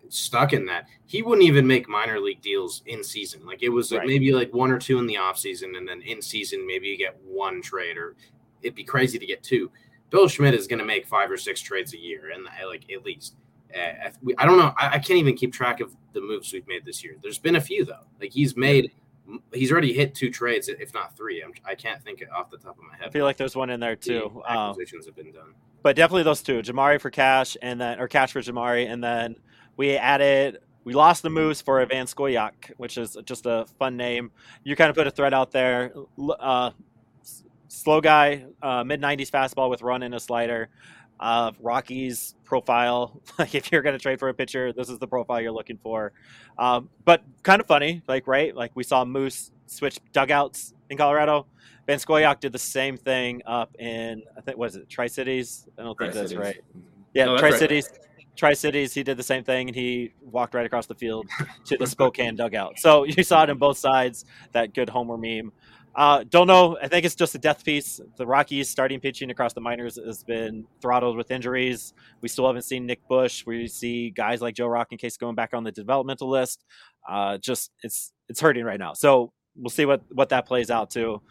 [0.10, 0.88] stuck in that.
[1.06, 3.46] He wouldn't even make minor league deals in season.
[3.46, 4.06] Like it was right.
[4.06, 6.98] maybe like one or two in the off season, and then in season maybe you
[6.98, 8.16] get one trade, or
[8.62, 9.72] it'd be crazy to get two.
[10.10, 13.06] Bill Schmidt is going to make five or six trades a year, and like at
[13.06, 13.36] least.
[13.76, 14.74] Uh, I don't know.
[14.78, 17.16] I, I, can't even keep track of the moves we've made this year.
[17.22, 18.06] There's been a few though.
[18.20, 18.92] Like he's made
[19.54, 21.42] he's already hit two trades, if not three.
[21.42, 23.08] I'm, I can not think off the top of my head.
[23.08, 24.42] I feel like there's one in there too.
[24.46, 25.54] Um, acquisitions um, have been done,
[25.84, 29.36] but definitely those two: Jamari for cash, and then or cash for Jamari, and then
[29.78, 30.60] we added.
[30.84, 34.32] We lost the Moose for Van Scoyoc, which is just a fun name.
[34.64, 35.94] You kind of put a thread out there.
[36.40, 36.72] Uh,
[37.68, 40.70] slow guy, uh, mid 90s fastball with run and a slider
[41.22, 43.22] uh, Rockies profile.
[43.40, 45.80] Like if you're going to trade for a pitcher, this is the profile you're looking
[45.82, 46.12] for.
[46.60, 51.48] Um, but kind of funny, like right, like we saw Moose switch dugouts in Colorado.
[51.88, 55.68] Van Scoyoc did the same thing up in I think was it Tri Cities.
[55.80, 56.62] I don't think that's right.
[57.14, 57.90] Yeah, no, Tri Cities.
[57.92, 58.00] Right.
[58.36, 61.28] Tri Cities, he did the same thing, and he walked right across the field
[61.66, 62.80] to the Spokane dugout.
[62.80, 64.26] So you saw it on both sides.
[64.52, 65.52] That good Homer meme.
[65.94, 66.78] Uh, don't know.
[66.82, 68.00] I think it's just a death piece.
[68.16, 71.94] The Rockies starting pitching across the minors has been throttled with injuries.
[72.22, 73.46] We still haven't seen Nick Bush.
[73.46, 76.64] We see guys like Joe Rock in case going back on the developmental list.
[77.08, 78.94] Uh, just it's it's hurting right now.
[78.94, 81.22] So we'll see what what that plays out to.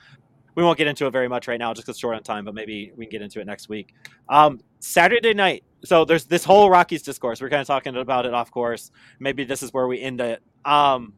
[0.56, 2.44] We won't get into it very much right now, just because short on time.
[2.44, 3.94] But maybe we can get into it next week.
[4.28, 5.64] Um, Saturday night.
[5.84, 7.40] So there's this whole Rockies discourse.
[7.40, 8.90] We're kind of talking about it off course.
[9.20, 10.42] Maybe this is where we end it.
[10.66, 11.14] Um,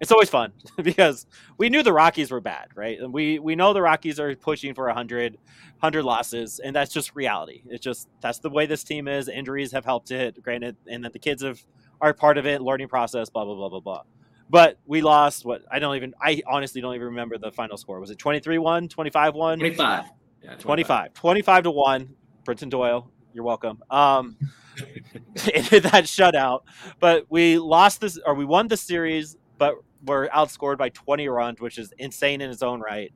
[0.00, 1.26] it's always fun because
[1.58, 2.98] we knew the Rockies were bad, right?
[3.00, 7.14] And we we know the Rockies are pushing for 100 100 losses and that's just
[7.14, 7.62] reality.
[7.66, 9.28] It's just that's the way this team is.
[9.28, 11.62] Injuries have helped it, granted, and that the kids have
[12.00, 14.02] are part of it, learning process, blah blah blah blah blah.
[14.48, 17.98] But we lost what I don't even I honestly don't even remember the final score.
[17.98, 19.58] Was it 23-1, 25-1?
[19.58, 20.04] 25.
[20.42, 20.60] Yeah, 25.
[20.60, 21.14] 25.
[21.14, 22.08] 25 to 1.
[22.44, 23.82] Brenton Doyle, you're welcome.
[23.90, 24.36] Um
[24.76, 26.60] that shutout.
[27.00, 29.74] But we lost this or we won the series but
[30.04, 33.12] were outscored by 20 runs, which is insane in its own right.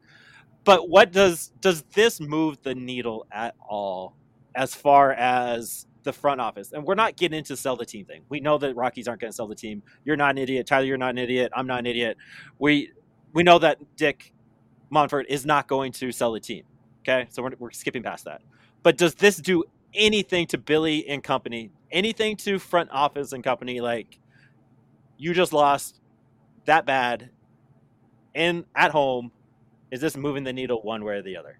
[0.64, 4.16] But what does does this move the needle at all
[4.55, 6.72] as far as the front office?
[6.72, 8.22] And we're not getting into sell the team thing.
[8.28, 9.83] We know that Rockies aren't going to sell the team.
[10.05, 10.85] You're not an idiot, Tyler.
[10.85, 11.51] You're not an idiot.
[11.55, 12.18] I'm not an idiot.
[12.59, 12.93] We
[13.33, 14.35] we know that Dick
[14.93, 16.64] Monfort is not going to sell the team.
[17.03, 18.43] Okay, so we're, we're skipping past that.
[18.83, 19.64] But does this do
[19.95, 21.70] anything to Billy and company?
[21.91, 23.81] Anything to front office and company?
[23.81, 24.18] Like
[25.16, 25.99] you just lost
[26.66, 27.30] that bad
[28.34, 29.32] in at home,
[29.90, 31.58] is this moving the needle one way or the other?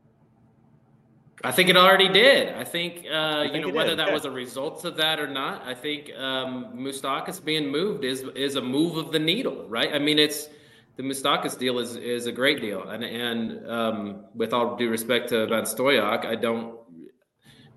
[1.43, 2.55] I think it already did.
[2.55, 4.01] I think, uh, think you know, whether did.
[4.01, 4.15] that okay.
[4.15, 8.57] was a result of that or not, I think um, Moustakas being moved is is
[8.57, 9.95] a move of the needle, right?
[9.95, 10.49] I mean, it's
[10.97, 15.31] the Moustakas deal is is a great deal, and and um, with all due respect
[15.31, 16.79] to Van Scoyoc, I don't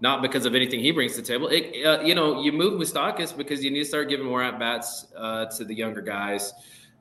[0.01, 1.47] not because of anything he brings to the table.
[1.47, 4.59] It, uh, you know, you move Moustakas because you need to start giving more at
[4.59, 6.53] bats uh, to the younger guys.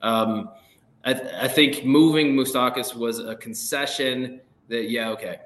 [0.03, 0.50] Um,
[1.05, 5.38] I, th- I, think moving Moustakas was a concession that yeah okay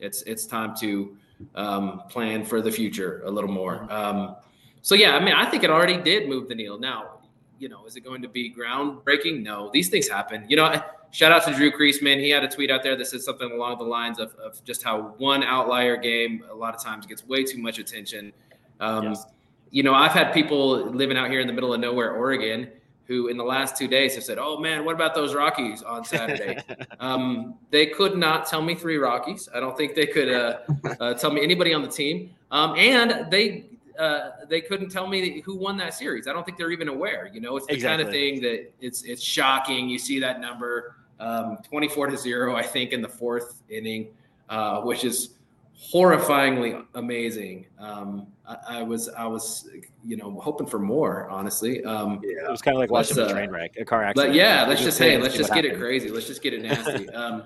[0.00, 1.16] it's it's time to
[1.54, 3.86] um, plan for the future a little more.
[3.90, 4.36] Um,
[4.82, 6.78] so yeah, I mean I think it already did move the needle.
[6.78, 7.20] Now
[7.58, 9.42] you know is it going to be groundbreaking?
[9.42, 10.44] No, these things happen.
[10.48, 10.82] You know.
[11.14, 12.18] Shout out to Drew Creasman.
[12.18, 14.82] He had a tweet out there that said something along the lines of, of just
[14.82, 18.32] how one outlier game a lot of times gets way too much attention.
[18.80, 19.24] Um, yes.
[19.70, 22.68] You know, I've had people living out here in the middle of nowhere, Oregon,
[23.06, 26.04] who in the last two days have said, "Oh man, what about those Rockies on
[26.04, 26.58] Saturday?"
[27.00, 29.48] um, they could not tell me three Rockies.
[29.54, 30.58] I don't think they could uh,
[31.00, 33.66] uh, tell me anybody on the team, um, and they
[33.98, 36.26] uh, they couldn't tell me who won that series.
[36.26, 37.30] I don't think they're even aware.
[37.32, 38.04] You know, it's the exactly.
[38.04, 39.88] kind of thing that it's it's shocking.
[39.88, 44.08] You see that number, um, twenty four to zero, I think, in the fourth inning,
[44.48, 45.30] uh, which is
[45.78, 47.66] horrifyingly amazing.
[47.78, 49.68] Um, I, I, was I was
[50.04, 51.84] you know hoping for more, honestly.
[51.84, 52.46] Um, yeah.
[52.46, 54.32] It was kind of like watching uh, a train wreck, a car accident.
[54.32, 55.82] But yeah, let's just hey, let's just get happened.
[55.82, 56.10] it crazy.
[56.10, 57.08] Let's just get it nasty.
[57.10, 57.44] um,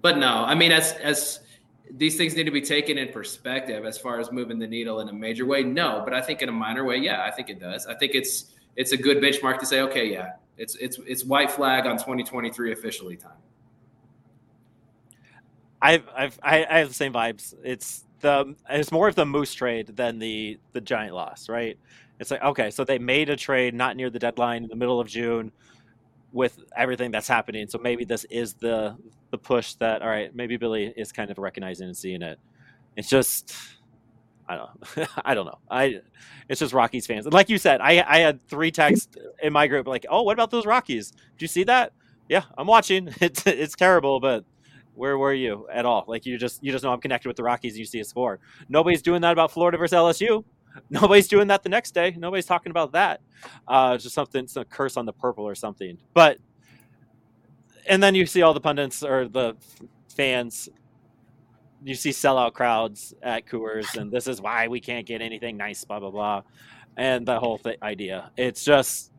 [0.00, 1.40] but no, I mean as as
[1.94, 5.08] these things need to be taken in perspective as far as moving the needle in
[5.08, 5.62] a major way.
[5.62, 7.86] No, but I think in a minor way, yeah, I think it does.
[7.86, 11.50] I think it's it's a good benchmark to say, okay, yeah, it's it's it's white
[11.50, 13.32] flag on 2023 officially time.
[15.82, 17.54] I've, I've I, have the same vibes.
[17.64, 21.78] It's the it's more of the moose trade than the the giant loss, right?
[22.20, 25.00] It's like okay, so they made a trade not near the deadline in the middle
[25.00, 25.52] of June
[26.32, 27.68] with everything that's happening.
[27.68, 28.96] So maybe this is the
[29.30, 32.38] the push that all right, maybe Billy is kind of recognizing and seeing it.
[32.96, 33.54] It's just
[34.48, 35.06] I don't know.
[35.24, 35.58] I don't know.
[35.70, 36.00] I
[36.48, 37.26] it's just Rockies fans.
[37.26, 40.50] Like you said, I I had three texts in my group like, "Oh, what about
[40.50, 41.10] those Rockies?
[41.12, 41.92] Do you see that?"
[42.28, 43.08] Yeah, I'm watching.
[43.20, 44.44] It's it's terrible, but
[44.94, 46.04] where were you at all?
[46.06, 48.04] Like you just you just know I'm connected with the Rockies and you see a
[48.04, 48.38] score.
[48.68, 50.44] Nobody's doing that about Florida versus LSU.
[50.90, 52.14] Nobody's doing that the next day.
[52.16, 53.20] Nobody's talking about that.
[53.68, 55.98] Uh, just something, some curse on the purple or something.
[56.14, 56.38] But
[57.86, 59.54] and then you see all the pundits or the
[60.14, 60.68] fans.
[61.84, 65.84] You see sellout crowds at Coors, and this is why we can't get anything nice.
[65.84, 66.42] Blah blah blah,
[66.96, 68.30] and the whole th- idea.
[68.36, 69.10] It's just,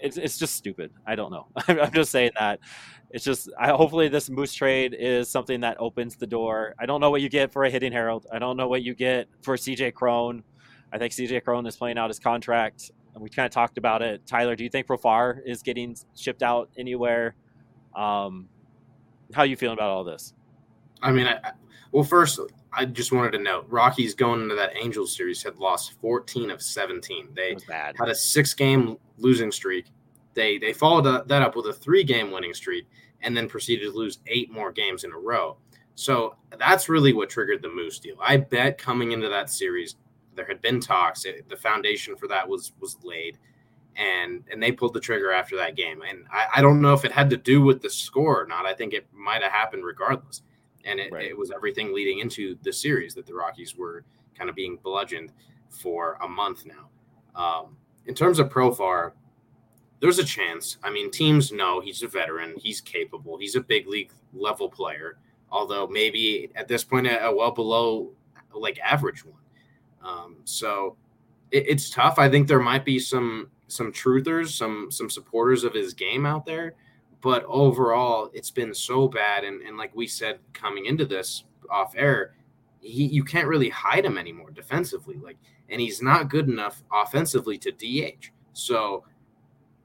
[0.00, 0.90] it's it's just stupid.
[1.06, 1.48] I don't know.
[1.68, 2.60] I'm just saying that
[3.16, 6.74] it's just I, hopefully this moose trade is something that opens the door.
[6.78, 8.26] I don't know what you get for a hitting herald.
[8.30, 10.44] I don't know what you get for CJ Cron.
[10.92, 12.90] I think CJ Cron is playing out his contract.
[13.14, 14.26] And we kind of talked about it.
[14.26, 17.36] Tyler, do you think Profar is getting shipped out anywhere?
[17.94, 18.50] Um,
[19.32, 20.34] how are you feeling about all this?
[21.00, 21.52] I mean, I,
[21.92, 22.38] well, first,
[22.70, 26.60] I just wanted to note Rockies going into that Angels series had lost 14 of
[26.60, 27.28] 17.
[27.34, 29.86] They had a six game losing streak.
[30.34, 32.86] They they followed that up with a three game winning streak
[33.22, 35.56] and then proceeded to lose eight more games in a row.
[35.94, 38.16] So that's really what triggered the Moose deal.
[38.20, 39.96] I bet coming into that series,
[40.34, 41.24] there had been talks.
[41.24, 43.38] It, the foundation for that was was laid,
[43.96, 46.02] and and they pulled the trigger after that game.
[46.02, 48.66] And I, I don't know if it had to do with the score or not.
[48.66, 50.42] I think it might have happened regardless.
[50.84, 51.24] And it, right.
[51.24, 54.04] it was everything leading into the series that the Rockies were
[54.38, 55.32] kind of being bludgeoned
[55.68, 56.90] for a month now.
[57.34, 59.12] Um, in terms of Profar,
[60.00, 60.76] there's a chance.
[60.82, 65.18] I mean, teams know he's a veteran, he's capable, he's a big league level player,
[65.50, 68.10] although maybe at this point a, well below
[68.54, 69.40] like average one.
[70.02, 70.96] Um, so
[71.50, 72.18] it, it's tough.
[72.18, 76.46] I think there might be some some truthers, some some supporters of his game out
[76.46, 76.74] there,
[77.20, 79.44] but overall, it's been so bad.
[79.44, 82.34] And and like we said coming into this off air,
[82.80, 85.16] he you can't really hide him anymore defensively.
[85.16, 85.38] Like,
[85.68, 88.30] and he's not good enough offensively to DH.
[88.52, 89.04] So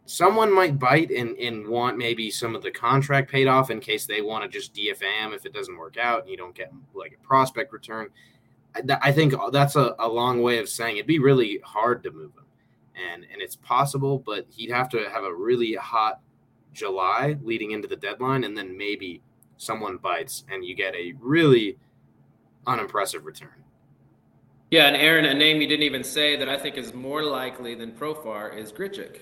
[0.05, 4.05] someone might bite and, and want maybe some of the contract paid off in case
[4.05, 7.17] they want to just DFM if it doesn't work out and you don't get like
[7.19, 8.09] a prospect return.
[8.75, 12.03] I, I think uh, that's a, a long way of saying it'd be really hard
[12.03, 12.45] to move him.
[13.13, 16.19] And, and it's possible, but he'd have to have a really hot
[16.73, 19.21] July leading into the deadline, and then maybe
[19.57, 21.77] someone bites and you get a really
[22.67, 23.63] unimpressive return.
[24.71, 27.75] Yeah, and Aaron, a name you didn't even say that I think is more likely
[27.75, 29.17] than Profar is Grichuk.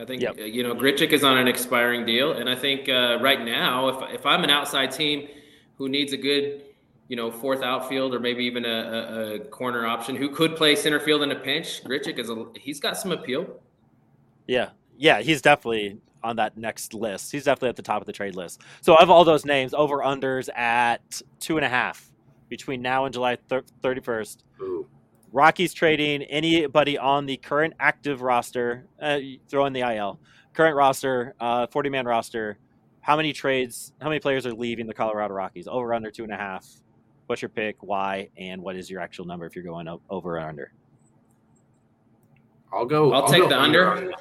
[0.00, 0.36] I think yep.
[0.38, 4.14] you know Grichuk is on an expiring deal, and I think uh, right now, if
[4.14, 5.28] if I'm an outside team
[5.76, 6.64] who needs a good,
[7.08, 10.74] you know, fourth outfield or maybe even a, a, a corner option who could play
[10.76, 13.60] center field in a pinch, Grichuk is a he's got some appeal.
[14.46, 17.32] Yeah, yeah, he's definitely on that next list.
[17.32, 18.62] He's definitely at the top of the trade list.
[18.80, 22.10] So of all those names, over unders at two and a half
[22.48, 23.36] between now and July
[23.82, 24.44] thirty first.
[25.32, 29.18] Rockies trading anybody on the current active roster, uh,
[29.48, 30.18] throw in the IL,
[30.54, 32.58] current roster, uh, 40 man roster.
[33.00, 35.68] How many trades, how many players are leaving the Colorado Rockies?
[35.68, 36.66] Over, under, two and a half.
[37.26, 37.76] What's your pick?
[37.80, 38.30] Why?
[38.36, 40.72] And what is your actual number if you're going over or under?
[42.72, 43.12] I'll go.
[43.12, 43.90] I'll, I'll take go the under.
[43.90, 44.12] under.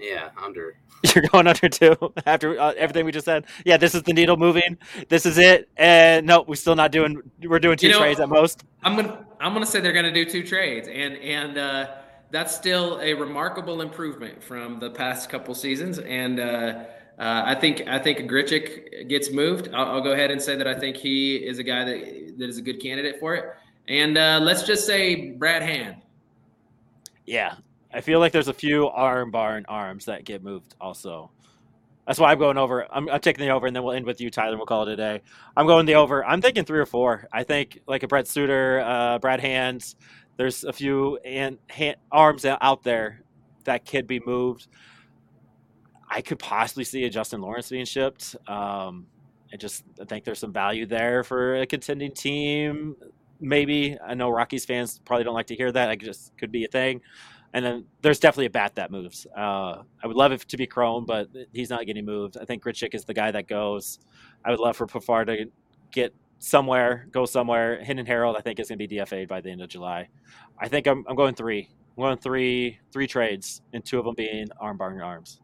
[0.00, 0.76] Yeah, under.
[1.14, 1.96] You're going under two
[2.26, 3.44] after uh, everything we just said.
[3.64, 4.78] Yeah, this is the needle moving.
[5.08, 5.68] This is it.
[5.76, 7.22] And no, we're still not doing.
[7.42, 8.64] We're doing two you know, trades at most.
[8.82, 9.24] I'm gonna.
[9.40, 11.90] I'm gonna say they're gonna do two trades, and and uh,
[12.30, 15.98] that's still a remarkable improvement from the past couple seasons.
[15.98, 16.84] And uh,
[17.18, 19.68] uh, I think I think Grichuk gets moved.
[19.74, 22.48] I'll, I'll, go ahead and say that I think he is a guy that that
[22.48, 23.44] is a good candidate for it.
[23.88, 25.96] And uh, let's just say Brad Hand.
[27.26, 27.56] Yeah,
[27.92, 31.30] I feel like there's a few arm barn arms that get moved also.
[32.06, 32.86] That's why I'm going over.
[32.92, 34.56] I'm, I'm, taking the over, and then we'll end with you, Tyler.
[34.56, 35.22] We'll call it a day.
[35.56, 36.24] I'm going the over.
[36.24, 37.28] I'm thinking three or four.
[37.32, 39.96] I think like a Brent Suter, uh, Brad Hands.
[40.36, 43.22] There's a few and hand, arms out there
[43.64, 44.68] that could be moved.
[46.08, 48.34] I could possibly see a Justin Lawrence being shipped.
[48.48, 49.06] Um,
[49.52, 52.96] I just think there's some value there for a contending team.
[53.40, 55.90] Maybe I know Rockies fans probably don't like to hear that.
[55.90, 57.00] I just could be a thing.
[57.52, 59.26] And then there's definitely a bat that moves.
[59.36, 62.36] Uh, I would love it to be Cron, but he's not getting moved.
[62.40, 63.98] I think Grichuk is the guy that goes.
[64.44, 65.46] I would love for Profar to
[65.90, 67.82] get somewhere, go somewhere.
[67.82, 70.08] Hinton Harold, I think, is going to be DFA'd by the end of July.
[70.58, 71.68] I think I'm, I'm going three.
[71.96, 75.40] I'm going three three trades, and two of them being arm bar arms.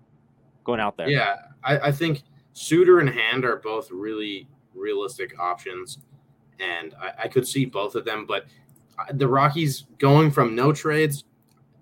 [0.64, 1.08] Going out there.
[1.08, 2.22] Yeah, I, I think
[2.52, 5.98] Suter and Hand are both really realistic options,
[6.58, 8.26] and I, I could see both of them.
[8.26, 8.46] But
[8.98, 11.24] uh, the Rockies going from no trades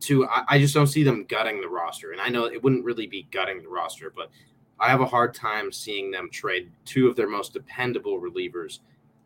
[0.06, 2.12] to I, I just don't see them gutting the roster.
[2.12, 4.30] And I know it wouldn't really be gutting the roster, but
[4.78, 8.80] I have a hard time seeing them trade two of their most dependable relievers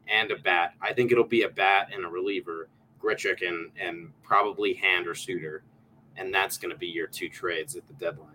[0.09, 0.75] and a bat.
[0.81, 2.69] I think it'll be a bat and a reliever,
[3.03, 5.63] Grichuk and and probably Hand or Suter,
[6.17, 8.35] and that's going to be your two trades at the deadline.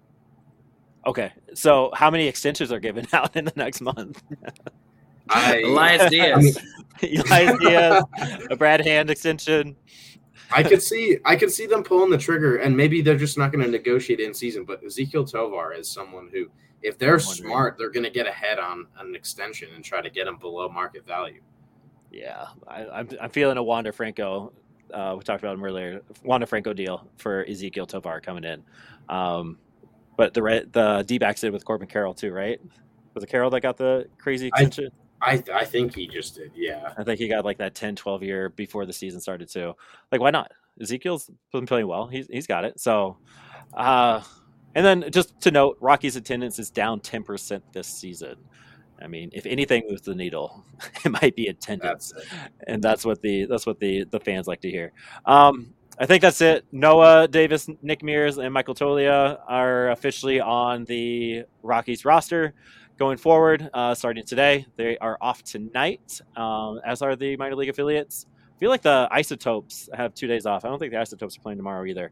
[1.05, 4.23] Okay, so how many extensions are given out in the next month?
[5.29, 6.57] I, Elias Diaz,
[7.01, 8.03] I mean, Elias Diaz,
[8.49, 9.75] a Brad Hand extension.
[10.53, 13.51] I could see I could see them pulling the trigger, and maybe they're just not
[13.51, 14.63] going to negotiate in season.
[14.63, 16.47] But Ezequiel Tovar is someone who,
[16.81, 20.27] if they're smart, they're going to get ahead on an extension and try to get
[20.27, 21.41] him below market value.
[22.11, 24.53] Yeah, I, am I'm, I'm feeling a Wander Franco.
[24.93, 26.01] Uh, we talked about him earlier.
[26.23, 28.63] Wander Franco deal for Ezequiel Tovar coming in.
[29.09, 29.57] Um,
[30.15, 32.61] but the the D backs did with Corbin Carroll too, right?
[33.13, 34.89] Was it Carroll that got the crazy extension?
[34.91, 36.51] I, I, I think he just did.
[36.55, 39.73] Yeah, I think he got like that 10, 12 year before the season started too.
[40.11, 40.51] Like, why not?
[40.81, 42.07] Ezequiel's been playing well.
[42.07, 42.79] He's he's got it.
[42.79, 43.17] So,
[43.73, 44.21] uh,
[44.75, 48.35] and then just to note, Rocky's attendance is down ten percent this season.
[49.01, 50.65] I mean, if anything moves the needle,
[51.05, 52.27] it might be attendance, that's
[52.67, 54.91] and that's what the that's what the the fans like to hear.
[55.25, 56.65] Um, I think that's it.
[56.71, 62.55] Noah Davis, Nick Mears, and Michael Toglia are officially on the Rockies roster
[62.97, 63.69] going forward.
[63.73, 68.25] Uh, starting today, they are off tonight, um, as are the minor league affiliates.
[68.55, 70.63] I feel like the Isotopes have two days off.
[70.65, 72.11] I don't think the Isotopes are playing tomorrow either.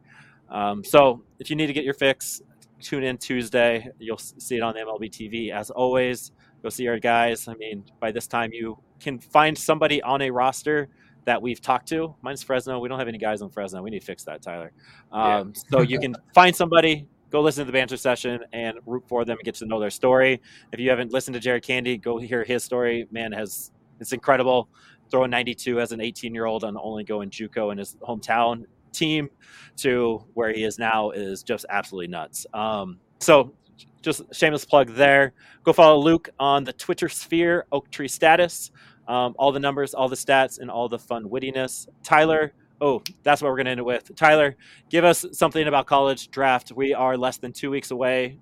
[0.50, 2.42] Um, so if you need to get your fix,
[2.82, 3.90] tune in Tuesday.
[4.00, 5.52] You'll see it on the MLB TV.
[5.52, 6.32] As always,
[6.62, 7.48] go see our guys.
[7.48, 10.90] I mean, by this time, you can find somebody on a roster
[11.26, 12.16] that we've talked to.
[12.22, 12.80] Mine's Fresno.
[12.80, 13.82] We don't have any guys on Fresno.
[13.82, 14.72] We need to fix that, Tyler.
[15.12, 15.62] Um, yeah.
[15.70, 19.38] so you can find somebody, go listen to the banter session and root for them
[19.38, 20.42] and get to know their story.
[20.72, 23.08] If you haven't listened to Jared Candy, go hear his story.
[23.12, 24.70] Man, has it's incredible.
[25.10, 29.30] Throwing 92 as an 18 year old and only going JUCO in his hometown team
[29.78, 32.46] to where he is now is just absolutely nuts.
[32.54, 33.54] Um, so
[34.02, 35.34] just shameless plug there.
[35.64, 38.72] Go follow Luke on the Twitter sphere, Oak Tree Status
[39.08, 41.88] um, all the numbers, all the stats, and all the fun wittiness.
[42.04, 44.14] Tyler, oh, that's what we're going to end it with.
[44.16, 44.56] Tyler,
[44.90, 46.72] give us something about college draft.
[46.76, 48.40] We are less than two weeks away,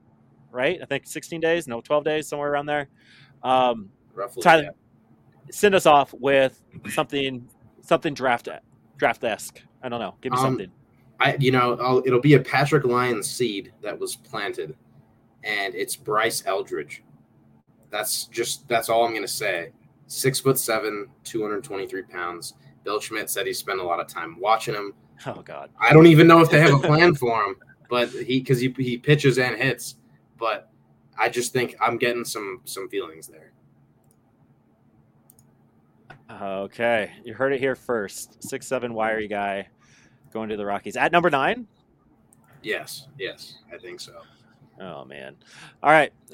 [0.51, 0.79] right?
[0.81, 2.87] I think 16 days, no, 12 days, somewhere around there.
[3.43, 4.41] Um, Roughly.
[4.41, 4.71] Tyler, yeah.
[5.51, 7.47] send us off with something,
[7.81, 8.47] something draft
[8.97, 9.61] draft esque.
[9.83, 10.15] I don't know.
[10.21, 10.71] Give me um, something.
[11.19, 14.75] I, you know, I'll, it'll be a Patrick Lyons seed that was planted,
[15.43, 17.03] and it's Bryce Eldridge.
[17.89, 19.71] That's just that's all I'm going to say
[20.07, 22.53] six foot seven, 223 pounds.
[22.83, 24.93] Bill Schmidt said he spent a lot of time watching him.
[25.25, 25.69] Oh God.
[25.79, 27.55] I don't even know if they have a plan for him,
[27.89, 29.95] but he because he, he pitches and hits.
[30.37, 30.69] But
[31.17, 33.51] I just think I'm getting some some feelings there.
[36.41, 38.41] Okay, you heard it here first.
[38.43, 39.67] Six seven wiry guy
[40.31, 41.67] going to the Rockies at number nine.
[42.61, 44.21] Yes, yes, I think so.
[44.79, 45.35] Oh man.
[45.83, 46.13] All right.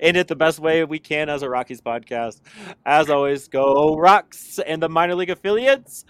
[0.00, 2.40] End it the best way we can as a Rockies podcast.
[2.86, 6.04] As always, go Rocks and the minor league affiliates.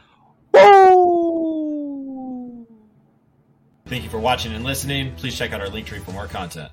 [0.53, 1.47] Woo!
[3.87, 5.15] Thank you for watching and listening.
[5.17, 6.71] Please check out our link tree for more content.